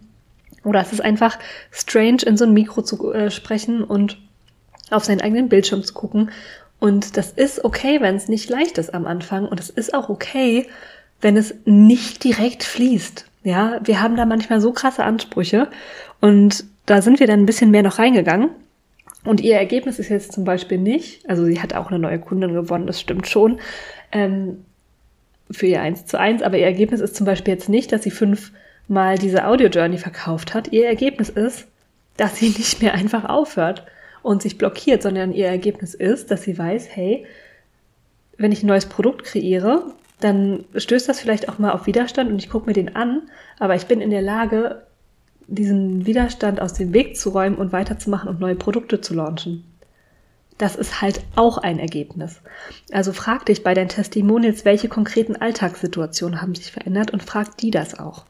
Oder 0.62 0.80
es 0.80 0.92
ist 0.92 1.00
einfach 1.00 1.38
strange, 1.72 2.22
in 2.26 2.36
so 2.36 2.44
ein 2.44 2.52
Mikro 2.52 2.82
zu 2.82 3.12
äh, 3.12 3.30
sprechen 3.30 3.82
und 3.82 4.18
auf 4.90 5.04
seinen 5.04 5.20
eigenen 5.20 5.48
Bildschirm 5.48 5.82
zu 5.82 5.94
gucken. 5.94 6.30
Und 6.80 7.16
das 7.16 7.30
ist 7.30 7.64
okay, 7.64 8.00
wenn 8.00 8.16
es 8.16 8.28
nicht 8.28 8.48
leicht 8.48 8.78
ist 8.78 8.92
am 8.94 9.06
Anfang. 9.06 9.46
Und 9.46 9.60
es 9.60 9.70
ist 9.70 9.94
auch 9.94 10.08
okay, 10.08 10.66
wenn 11.20 11.36
es 11.36 11.54
nicht 11.66 12.24
direkt 12.24 12.64
fließt. 12.64 13.26
Ja, 13.44 13.78
wir 13.84 14.02
haben 14.02 14.16
da 14.16 14.24
manchmal 14.24 14.60
so 14.60 14.72
krasse 14.72 15.04
Ansprüche. 15.04 15.68
Und 16.20 16.64
da 16.86 17.02
sind 17.02 17.20
wir 17.20 17.26
dann 17.26 17.40
ein 17.40 17.46
bisschen 17.46 17.70
mehr 17.70 17.82
noch 17.82 17.98
reingegangen. 17.98 18.50
Und 19.24 19.40
ihr 19.42 19.56
Ergebnis 19.56 19.98
ist 19.98 20.08
jetzt 20.08 20.32
zum 20.32 20.44
Beispiel 20.44 20.78
nicht, 20.78 21.28
also 21.28 21.44
sie 21.44 21.60
hat 21.60 21.74
auch 21.74 21.88
eine 21.88 21.98
neue 21.98 22.18
Kundin 22.18 22.54
gewonnen, 22.54 22.86
das 22.86 22.98
stimmt 22.98 23.28
schon. 23.28 23.60
Ähm, 24.12 24.64
für 25.50 25.66
ihr 25.66 25.82
1 25.82 26.06
zu 26.06 26.18
1, 26.18 26.42
aber 26.42 26.56
ihr 26.56 26.64
Ergebnis 26.64 27.00
ist 27.00 27.16
zum 27.16 27.26
Beispiel 27.26 27.52
jetzt 27.52 27.68
nicht, 27.68 27.92
dass 27.92 28.02
sie 28.02 28.10
fünfmal 28.10 29.18
diese 29.18 29.46
Audio 29.46 29.68
Journey 29.68 29.98
verkauft 29.98 30.54
hat. 30.54 30.72
Ihr 30.72 30.86
Ergebnis 30.86 31.28
ist, 31.28 31.66
dass 32.16 32.36
sie 32.36 32.48
nicht 32.48 32.80
mehr 32.80 32.94
einfach 32.94 33.26
aufhört 33.26 33.84
und 34.22 34.42
sich 34.42 34.58
blockiert, 34.58 35.02
sondern 35.02 35.32
ihr 35.32 35.46
Ergebnis 35.46 35.94
ist, 35.94 36.30
dass 36.30 36.42
sie 36.42 36.58
weiß, 36.58 36.88
hey, 36.90 37.26
wenn 38.36 38.52
ich 38.52 38.62
ein 38.62 38.66
neues 38.68 38.86
Produkt 38.86 39.24
kreiere, 39.24 39.92
dann 40.20 40.64
stößt 40.74 41.08
das 41.08 41.20
vielleicht 41.20 41.48
auch 41.48 41.58
mal 41.58 41.72
auf 41.72 41.86
Widerstand 41.86 42.30
und 42.30 42.38
ich 42.38 42.50
gucke 42.50 42.66
mir 42.66 42.74
den 42.74 42.94
an, 42.94 43.22
aber 43.58 43.74
ich 43.74 43.86
bin 43.86 44.00
in 44.00 44.10
der 44.10 44.22
Lage, 44.22 44.82
diesen 45.46 46.06
Widerstand 46.06 46.60
aus 46.60 46.74
dem 46.74 46.92
Weg 46.92 47.16
zu 47.16 47.30
räumen 47.30 47.56
und 47.56 47.72
weiterzumachen 47.72 48.28
und 48.28 48.40
neue 48.40 48.54
Produkte 48.54 49.00
zu 49.00 49.14
launchen 49.14 49.64
das 50.60 50.76
ist 50.76 51.00
halt 51.00 51.22
auch 51.36 51.56
ein 51.56 51.78
Ergebnis. 51.78 52.42
Also 52.92 53.14
frag 53.14 53.46
dich 53.46 53.62
bei 53.62 53.72
deinen 53.72 53.88
Testimonials, 53.88 54.66
welche 54.66 54.88
konkreten 54.88 55.36
Alltagssituationen 55.36 56.42
haben 56.42 56.54
sich 56.54 56.70
verändert 56.70 57.12
und 57.12 57.22
frag 57.22 57.56
die 57.56 57.70
das 57.70 57.98
auch. 57.98 58.26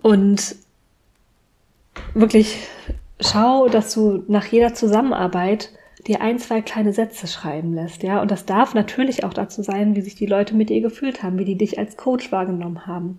Und 0.00 0.56
wirklich 2.14 2.66
schau, 3.20 3.68
dass 3.68 3.92
du 3.94 4.24
nach 4.28 4.46
jeder 4.46 4.74
Zusammenarbeit 4.74 5.70
dir 6.06 6.20
ein, 6.20 6.38
zwei 6.38 6.60
kleine 6.60 6.92
Sätze 6.92 7.26
schreiben 7.26 7.74
lässt, 7.74 8.02
ja. 8.02 8.20
Und 8.20 8.30
das 8.30 8.44
darf 8.44 8.74
natürlich 8.74 9.24
auch 9.24 9.32
dazu 9.32 9.62
sein, 9.62 9.96
wie 9.96 10.02
sich 10.02 10.14
die 10.14 10.26
Leute 10.26 10.54
mit 10.54 10.68
dir 10.68 10.80
gefühlt 10.80 11.22
haben, 11.22 11.38
wie 11.38 11.44
die 11.46 11.56
dich 11.56 11.78
als 11.78 11.96
Coach 11.96 12.30
wahrgenommen 12.30 12.86
haben, 12.86 13.18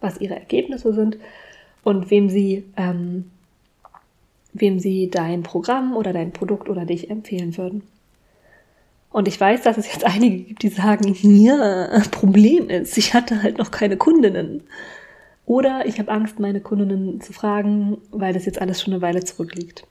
was 0.00 0.20
ihre 0.20 0.34
Ergebnisse 0.34 0.92
sind 0.92 1.18
und 1.82 2.10
wem 2.10 2.28
sie 2.28 2.64
ähm, 2.76 3.30
wem 4.54 4.78
sie 4.78 5.10
dein 5.10 5.42
Programm 5.42 5.96
oder 5.96 6.12
dein 6.12 6.32
Produkt 6.32 6.68
oder 6.68 6.86
dich 6.86 7.10
empfehlen 7.10 7.56
würden. 7.58 7.82
Und 9.10 9.28
ich 9.28 9.38
weiß, 9.38 9.62
dass 9.62 9.76
es 9.76 9.92
jetzt 9.92 10.04
einige 10.06 10.38
gibt, 10.38 10.62
die 10.62 10.68
sagen, 10.68 11.14
ja, 11.22 12.00
Problem 12.10 12.70
ist, 12.70 12.96
ich 12.96 13.12
hatte 13.12 13.42
halt 13.42 13.58
noch 13.58 13.70
keine 13.70 13.96
Kundinnen. 13.96 14.62
Oder 15.46 15.86
ich 15.86 15.98
habe 15.98 16.10
Angst, 16.10 16.40
meine 16.40 16.60
Kundinnen 16.60 17.20
zu 17.20 17.32
fragen, 17.32 17.98
weil 18.10 18.32
das 18.32 18.46
jetzt 18.46 18.60
alles 18.60 18.80
schon 18.80 18.94
eine 18.94 19.02
Weile 19.02 19.24
zurückliegt. 19.24 19.86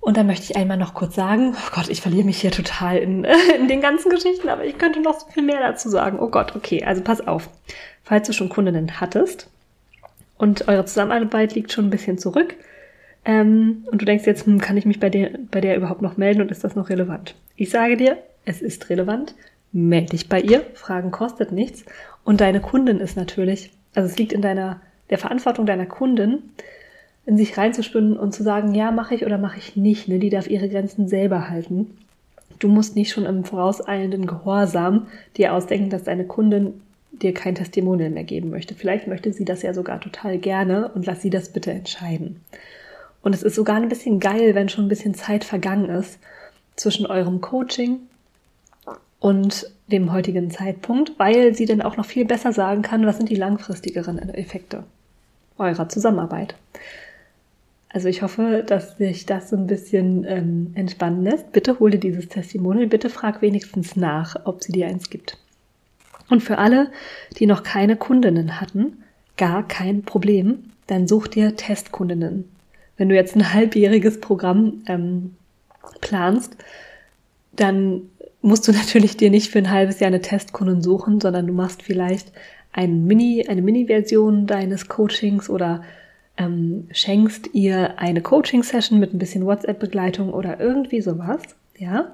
Und 0.00 0.16
dann 0.16 0.26
möchte 0.26 0.44
ich 0.44 0.56
einmal 0.56 0.76
noch 0.76 0.94
kurz 0.94 1.16
sagen, 1.16 1.54
oh 1.56 1.70
Gott, 1.74 1.88
ich 1.88 2.00
verliere 2.00 2.26
mich 2.26 2.40
hier 2.40 2.52
total 2.52 2.98
in, 2.98 3.24
in 3.58 3.66
den 3.66 3.80
ganzen 3.80 4.10
Geschichten, 4.10 4.48
aber 4.48 4.64
ich 4.64 4.78
könnte 4.78 5.00
noch 5.00 5.18
so 5.18 5.26
viel 5.28 5.42
mehr 5.42 5.60
dazu 5.60 5.88
sagen. 5.88 6.18
Oh 6.20 6.28
Gott, 6.28 6.54
okay, 6.54 6.84
also 6.84 7.02
pass 7.02 7.26
auf. 7.26 7.48
Falls 8.04 8.26
du 8.26 8.32
schon 8.32 8.48
Kundinnen 8.48 9.00
hattest 9.00 9.50
und 10.38 10.68
eure 10.68 10.84
Zusammenarbeit 10.84 11.54
liegt 11.54 11.72
schon 11.72 11.86
ein 11.86 11.90
bisschen 11.90 12.18
zurück 12.18 12.54
ähm, 13.24 13.84
und 13.90 14.00
du 14.00 14.04
denkst 14.04 14.26
jetzt, 14.26 14.46
hm, 14.46 14.60
kann 14.60 14.76
ich 14.76 14.86
mich 14.86 15.00
bei 15.00 15.10
der, 15.10 15.30
bei 15.50 15.60
der 15.60 15.76
überhaupt 15.76 16.02
noch 16.02 16.16
melden 16.16 16.40
und 16.40 16.52
ist 16.52 16.62
das 16.62 16.76
noch 16.76 16.88
relevant? 16.88 17.34
Ich 17.56 17.70
sage 17.70 17.96
dir, 17.96 18.18
es 18.44 18.62
ist 18.62 18.88
relevant. 18.88 19.34
Meld 19.72 20.12
dich 20.12 20.28
bei 20.28 20.40
ihr. 20.40 20.62
Fragen 20.74 21.10
kostet 21.10 21.50
nichts. 21.50 21.84
Und 22.22 22.40
deine 22.40 22.60
Kundin 22.60 23.00
ist 23.00 23.16
natürlich, 23.16 23.72
also 23.96 24.08
es 24.08 24.18
liegt 24.18 24.32
in 24.32 24.42
deiner, 24.42 24.80
der 25.10 25.18
Verantwortung 25.18 25.66
deiner 25.66 25.86
Kundin, 25.86 26.42
in 27.24 27.36
sich 27.36 27.58
reinzuspinnen 27.58 28.16
und 28.16 28.32
zu 28.32 28.44
sagen, 28.44 28.74
ja, 28.74 28.92
mache 28.92 29.14
ich 29.14 29.26
oder 29.26 29.38
mache 29.38 29.58
ich 29.58 29.74
nicht. 29.74 30.06
Ne? 30.06 30.20
Die 30.20 30.30
darf 30.30 30.46
ihre 30.46 30.68
Grenzen 30.68 31.08
selber 31.08 31.48
halten. 31.50 31.96
Du 32.60 32.68
musst 32.68 32.94
nicht 32.94 33.10
schon 33.10 33.26
im 33.26 33.44
vorauseilenden 33.44 34.26
Gehorsam 34.26 35.08
dir 35.36 35.52
ausdenken, 35.52 35.90
dass 35.90 36.04
deine 36.04 36.24
Kundin 36.24 36.80
dir 37.10 37.34
kein 37.34 37.54
Testimonial 37.54 38.10
mehr 38.10 38.24
geben 38.24 38.50
möchte. 38.50 38.74
Vielleicht 38.74 39.08
möchte 39.08 39.32
sie 39.32 39.44
das 39.44 39.62
ja 39.62 39.74
sogar 39.74 40.00
total 40.00 40.38
gerne 40.38 40.88
und 40.88 41.06
lass 41.06 41.22
sie 41.22 41.30
das 41.30 41.48
bitte 41.48 41.72
entscheiden. 41.72 42.40
Und 43.22 43.34
es 43.34 43.42
ist 43.42 43.56
sogar 43.56 43.76
ein 43.76 43.88
bisschen 43.88 44.20
geil, 44.20 44.54
wenn 44.54 44.68
schon 44.68 44.84
ein 44.84 44.90
bisschen 44.90 45.14
Zeit 45.14 45.42
vergangen 45.42 45.88
ist 45.88 46.18
zwischen 46.76 47.06
eurem 47.06 47.40
Coaching 47.40 48.00
und 49.18 49.70
dem 49.88 50.12
heutigen 50.12 50.50
Zeitpunkt, 50.50 51.12
weil 51.18 51.54
sie 51.54 51.66
dann 51.66 51.82
auch 51.82 51.96
noch 51.96 52.06
viel 52.06 52.24
besser 52.24 52.52
sagen 52.52 52.82
kann, 52.82 53.06
was 53.06 53.18
sind 53.18 53.28
die 53.28 53.36
langfristigeren 53.36 54.18
Effekte 54.18 54.84
eurer 55.58 55.88
Zusammenarbeit. 55.88 56.54
Also 57.88 58.08
ich 58.08 58.20
hoffe, 58.22 58.62
dass 58.66 58.98
sich 58.98 59.24
das 59.26 59.48
so 59.48 59.56
ein 59.56 59.66
bisschen 59.66 60.24
ähm, 60.24 60.72
entspannen 60.74 61.22
lässt. 61.22 61.52
Bitte 61.52 61.78
hol 61.78 61.90
dir 61.90 62.00
dieses 62.00 62.28
Testimonial, 62.28 62.88
bitte 62.88 63.08
frag 63.08 63.40
wenigstens 63.40 63.96
nach, 63.96 64.36
ob 64.44 64.62
sie 64.62 64.72
dir 64.72 64.86
eins 64.86 65.08
gibt. 65.08 65.38
Und 66.28 66.42
für 66.42 66.58
alle, 66.58 66.90
die 67.38 67.46
noch 67.46 67.62
keine 67.62 67.96
Kundinnen 67.96 68.60
hatten, 68.60 69.04
gar 69.36 69.66
kein 69.66 70.02
Problem, 70.02 70.72
dann 70.88 71.08
such 71.08 71.28
dir 71.28 71.56
Testkundinnen. 71.56 72.50
Wenn 72.96 73.08
du 73.08 73.14
jetzt 73.14 73.36
ein 73.36 73.52
halbjähriges 73.52 74.20
Programm 74.20 74.82
ähm, 74.88 75.36
planst, 76.00 76.56
dann 77.52 78.02
musst 78.46 78.66
du 78.68 78.72
natürlich 78.72 79.16
dir 79.16 79.30
nicht 79.30 79.50
für 79.50 79.58
ein 79.58 79.70
halbes 79.70 80.00
Jahr 80.00 80.08
eine 80.08 80.22
Testkundin 80.22 80.82
suchen, 80.82 81.20
sondern 81.20 81.46
du 81.46 81.52
machst 81.52 81.82
vielleicht 81.82 82.32
ein 82.72 83.04
Mini, 83.06 83.46
eine 83.48 83.62
Mini-Version 83.62 84.46
deines 84.46 84.88
Coachings 84.88 85.50
oder 85.50 85.82
ähm, 86.36 86.88
schenkst 86.92 87.50
ihr 87.54 87.98
eine 87.98 88.20
Coaching-Session 88.20 88.98
mit 88.98 89.14
ein 89.14 89.18
bisschen 89.18 89.46
WhatsApp-Begleitung 89.46 90.32
oder 90.32 90.60
irgendwie 90.60 91.00
sowas, 91.00 91.40
ja, 91.78 92.12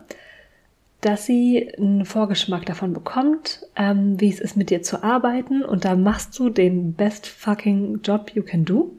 dass 1.00 1.26
sie 1.26 1.68
einen 1.76 2.04
Vorgeschmack 2.04 2.64
davon 2.64 2.92
bekommt, 2.92 3.66
ähm, 3.74 4.20
wie 4.20 4.30
es 4.30 4.38
ist, 4.38 4.56
mit 4.56 4.70
dir 4.70 4.82
zu 4.82 5.02
arbeiten 5.02 5.64
und 5.64 5.84
da 5.84 5.96
machst 5.96 6.38
du 6.38 6.48
den 6.48 6.92
best 6.92 7.26
fucking 7.26 8.00
Job 8.02 8.30
you 8.34 8.44
can 8.44 8.64
do. 8.64 8.92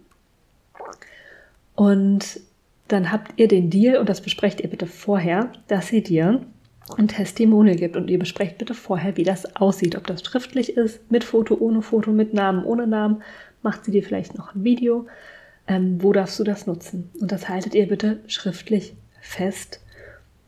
Und 1.75 2.41
dann 2.89 3.11
habt 3.11 3.31
ihr 3.37 3.47
den 3.47 3.69
Deal 3.69 3.97
und 3.97 4.09
das 4.09 4.19
besprecht 4.19 4.59
ihr 4.59 4.69
bitte 4.69 4.85
vorher, 4.85 5.49
dass 5.67 5.87
sie 5.87 6.03
dir 6.03 6.41
ein 6.97 7.07
Testimonial 7.07 7.75
gibt 7.75 7.95
und 7.95 8.09
ihr 8.09 8.19
besprecht 8.19 8.57
bitte 8.57 8.73
vorher, 8.73 9.17
wie 9.17 9.23
das 9.23 9.55
aussieht, 9.55 9.95
ob 9.95 10.05
das 10.07 10.23
schriftlich 10.23 10.75
ist, 10.75 11.09
mit 11.11 11.23
Foto, 11.23 11.55
ohne 11.59 11.81
Foto, 11.81 12.11
mit 12.11 12.33
Namen, 12.33 12.65
ohne 12.65 12.87
Namen, 12.87 13.23
macht 13.61 13.85
sie 13.85 13.91
dir 13.91 14.03
vielleicht 14.03 14.37
noch 14.37 14.53
ein 14.53 14.63
Video. 14.63 15.07
Ähm, 15.67 16.03
wo 16.03 16.11
darfst 16.11 16.39
du 16.39 16.43
das 16.43 16.67
nutzen? 16.67 17.09
Und 17.21 17.31
das 17.31 17.47
haltet 17.47 17.73
ihr 17.73 17.87
bitte 17.87 18.19
schriftlich 18.27 18.95
fest, 19.21 19.79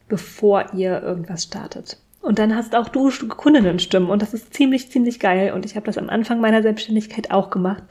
bevor 0.10 0.74
ihr 0.74 1.02
irgendwas 1.02 1.44
startet. 1.44 1.98
Und 2.22 2.40
dann 2.40 2.56
hast 2.56 2.76
auch 2.76 2.90
du 2.90 3.10
Kundinnenstimmen 3.28 4.10
und 4.10 4.22
das 4.22 4.34
ist 4.34 4.54
ziemlich, 4.54 4.92
ziemlich 4.92 5.20
geil. 5.20 5.54
Und 5.54 5.64
ich 5.64 5.76
habe 5.76 5.86
das 5.86 5.98
am 5.98 6.10
Anfang 6.10 6.42
meiner 6.42 6.64
Selbstständigkeit 6.64 7.32
auch 7.32 7.50
gemacht. 7.50 7.84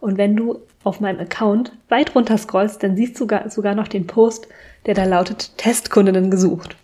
Und 0.00 0.18
wenn 0.18 0.36
du 0.36 0.62
auf 0.82 1.00
meinem 1.00 1.20
Account 1.20 1.72
weit 1.88 2.14
runter 2.14 2.36
scrollst, 2.38 2.82
dann 2.82 2.96
siehst 2.96 3.14
du 3.14 3.20
sogar, 3.20 3.48
sogar 3.50 3.74
noch 3.74 3.88
den 3.88 4.06
Post, 4.06 4.48
der 4.86 4.94
da 4.94 5.04
lautet 5.04 5.56
Testkundinnen 5.58 6.30
gesucht. 6.30 6.76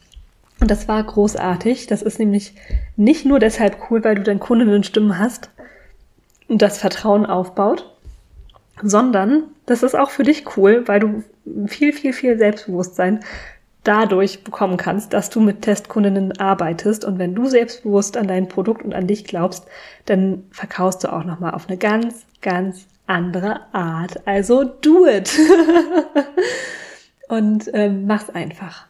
Und 0.61 0.71
das 0.71 0.89
war 0.89 1.03
großartig. 1.03 1.87
Das 1.87 2.03
ist 2.03 2.19
nämlich 2.19 2.55
nicht 2.97 3.25
nur 3.25 3.39
deshalb 3.39 3.91
cool, 3.91 4.05
weil 4.05 4.17
du 4.17 4.23
dann 4.23 4.41
Kundinnenstimmen 4.41 5.19
hast, 5.19 5.51
das 6.49 6.79
Vertrauen 6.79 7.27
aufbaut, 7.27 7.91
sondern 8.83 9.45
das 9.67 9.83
ist 9.83 9.95
auch 9.95 10.11
für 10.11 10.23
dich 10.23 10.57
cool, 10.57 10.87
weil 10.87 11.01
du 11.01 11.25
viel, 11.67 11.93
viel, 11.93 12.13
viel 12.13 12.39
Selbstbewusstsein 12.39 13.21
dadurch 13.85 14.45
bekommen 14.45 14.77
kannst, 14.77 15.15
dass 15.15 15.31
du 15.31 15.41
mit 15.41 15.63
Testkundinnen 15.63 16.39
arbeitest 16.39 17.05
und 17.05 17.19
wenn 17.19 17.35
du 17.35 17.47
selbstbewusst 17.47 18.17
an 18.17 18.29
dein 18.29 18.49
Produkt 18.49 18.83
und 18.83 18.95
an 18.95 19.07
dich 19.07 19.25
glaubst, 19.25 19.67
dann 20.05 20.45
verkaufst 20.51 21.03
du 21.05 21.13
auch 21.13 21.25
noch 21.25 21.41
mal 21.41 21.53
auf 21.53 21.69
eine 21.69 21.79
ganz, 21.79 22.27
ganz 22.43 22.87
andere 23.07 23.61
Art. 23.73 24.27
Also 24.27 24.65
do 24.65 25.07
it 25.07 25.33
und 27.29 27.71
ähm, 27.73 28.07
mach's 28.07 28.29
einfach. 28.29 28.87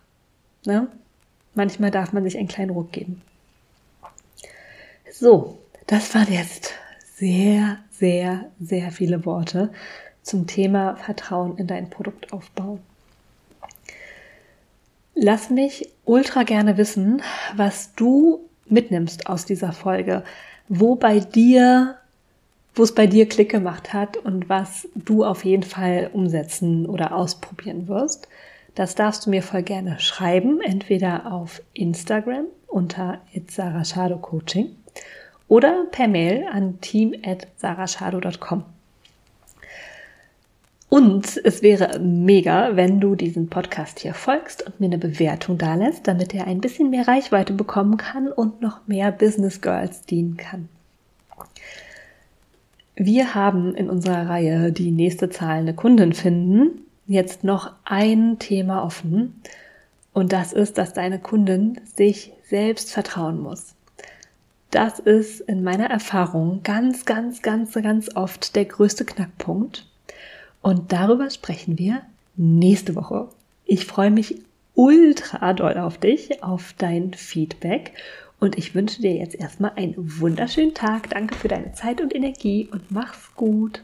Ne? 0.67 0.89
Manchmal 1.55 1.91
darf 1.91 2.13
man 2.13 2.25
sich 2.25 2.39
einen 2.39 2.49
kleinen 2.49 2.71
Ruck 2.71 2.93
geben. 2.93 3.23
So, 5.13 5.59
das 5.87 6.15
waren 6.15 6.33
jetzt 6.33 6.73
sehr, 7.17 7.79
sehr, 7.91 8.51
sehr 8.61 8.93
viele 8.93 9.27
Worte 9.27 9.71
zum 10.23 10.47
Thema 10.47 10.97
Vertrauen 10.97 11.59
in 11.59 11.67
deinen 11.67 11.91
Produktaufbau. 11.91 12.79
Lass 15.15 15.51
mich 15.51 15.91
ultra 16.05 16.45
gerne 16.45 16.77
wissen, 16.77 17.23
was 17.55 17.95
du 17.95 18.49
mitnimmst 18.67 19.27
aus 19.27 19.45
dieser 19.45 19.73
Folge, 19.73 20.25
wo 20.69 20.95
bei 20.95 21.21
dir, 21.21 21.97
wo 22.75 22.85
es 22.85 22.95
bei 22.95 23.07
dir 23.07 23.29
Klick 23.29 23.51
gemacht 23.51 23.93
hat 23.93 24.17
und 24.17 24.49
was 24.49 24.89
du 24.95 25.25
auf 25.25 25.45
jeden 25.45 25.65
Fall 25.65 26.09
umsetzen 26.13 26.87
oder 26.87 27.15
ausprobieren 27.15 27.89
wirst. 27.89 28.29
Das 28.75 28.95
darfst 28.95 29.27
du 29.27 29.31
mir 29.31 29.43
voll 29.43 29.63
gerne 29.63 29.99
schreiben, 29.99 30.61
entweder 30.61 31.33
auf 31.33 31.63
Instagram 31.75 32.47
unter 32.67 33.21
Coaching 34.21 34.77
oder 35.49 35.87
per 35.91 36.09
Mail 36.09 36.47
an 36.53 36.81
team.sarashado.com. 36.81 38.65
Und 40.89 41.41
es 41.45 41.63
wäre 41.63 42.01
mega, 42.01 42.75
wenn 42.75 43.01
du 43.01 43.15
diesen 43.15 43.49
Podcast 43.49 44.01
hier 44.01 44.13
folgst 44.15 44.67
und 44.67 44.81
mir 44.81 44.87
eine 44.87 44.99
Bewertung 44.99 45.57
da 45.57 45.77
lässt, 45.77 46.09
damit 46.09 46.35
er 46.35 46.49
ein 46.49 46.61
bisschen 46.61 46.91
mehr 46.91 47.07
Reichweite 47.07 47.53
bekommen 47.53 47.97
kann 47.97 48.29
und 48.29 48.61
noch 48.61 48.87
mehr 48.89 49.13
Business 49.13 49.61
Girls 49.61 50.03
dienen 50.03 50.37
kann. 50.37 50.69
Wir 52.97 53.35
haben 53.35 53.75
in 53.77 53.89
unserer 53.89 54.29
Reihe 54.29 54.73
die 54.73 54.91
nächste 54.91 55.31
zahlende 55.31 55.75
Kundin 55.75 56.13
finden 56.13 56.83
jetzt 57.11 57.43
noch 57.43 57.73
ein 57.85 58.39
Thema 58.39 58.85
offen 58.85 59.43
und 60.13 60.33
das 60.33 60.53
ist, 60.53 60.79
dass 60.79 60.93
deine 60.93 61.19
Kundin 61.19 61.81
sich 61.97 62.33
selbst 62.45 62.93
vertrauen 62.93 63.41
muss. 63.41 63.75
Das 64.71 65.01
ist 65.01 65.41
in 65.41 65.65
meiner 65.65 65.91
Erfahrung 65.91 66.63
ganz, 66.63 67.05
ganz, 67.05 67.43
ganz, 67.43 67.75
ganz 67.75 68.15
oft 68.15 68.55
der 68.55 68.65
größte 68.65 69.05
Knackpunkt. 69.05 69.87
Und 70.63 70.93
darüber 70.93 71.29
sprechen 71.31 71.79
wir 71.79 72.03
nächste 72.37 72.95
Woche. 72.95 73.29
Ich 73.65 73.87
freue 73.87 74.13
mich 74.13 74.37
ultra 74.75 75.53
doll 75.53 75.79
auf 75.79 75.99
dich, 75.99 76.45
auf 76.45 76.75
dein 76.79 77.13
Feedback. 77.15 77.93
Und 78.39 78.57
ich 78.57 78.77
wünsche 78.77 79.03
dir 79.03 79.15
jetzt 79.15 79.35
erstmal 79.35 79.73
einen 79.75 79.95
wunderschönen 80.21 80.75
Tag. 80.75 81.11
Danke 81.11 81.35
für 81.35 81.49
deine 81.49 81.73
Zeit 81.73 82.01
und 82.01 82.15
Energie 82.15 82.69
und 82.71 82.93
mach's 82.93 83.35
gut. 83.35 83.83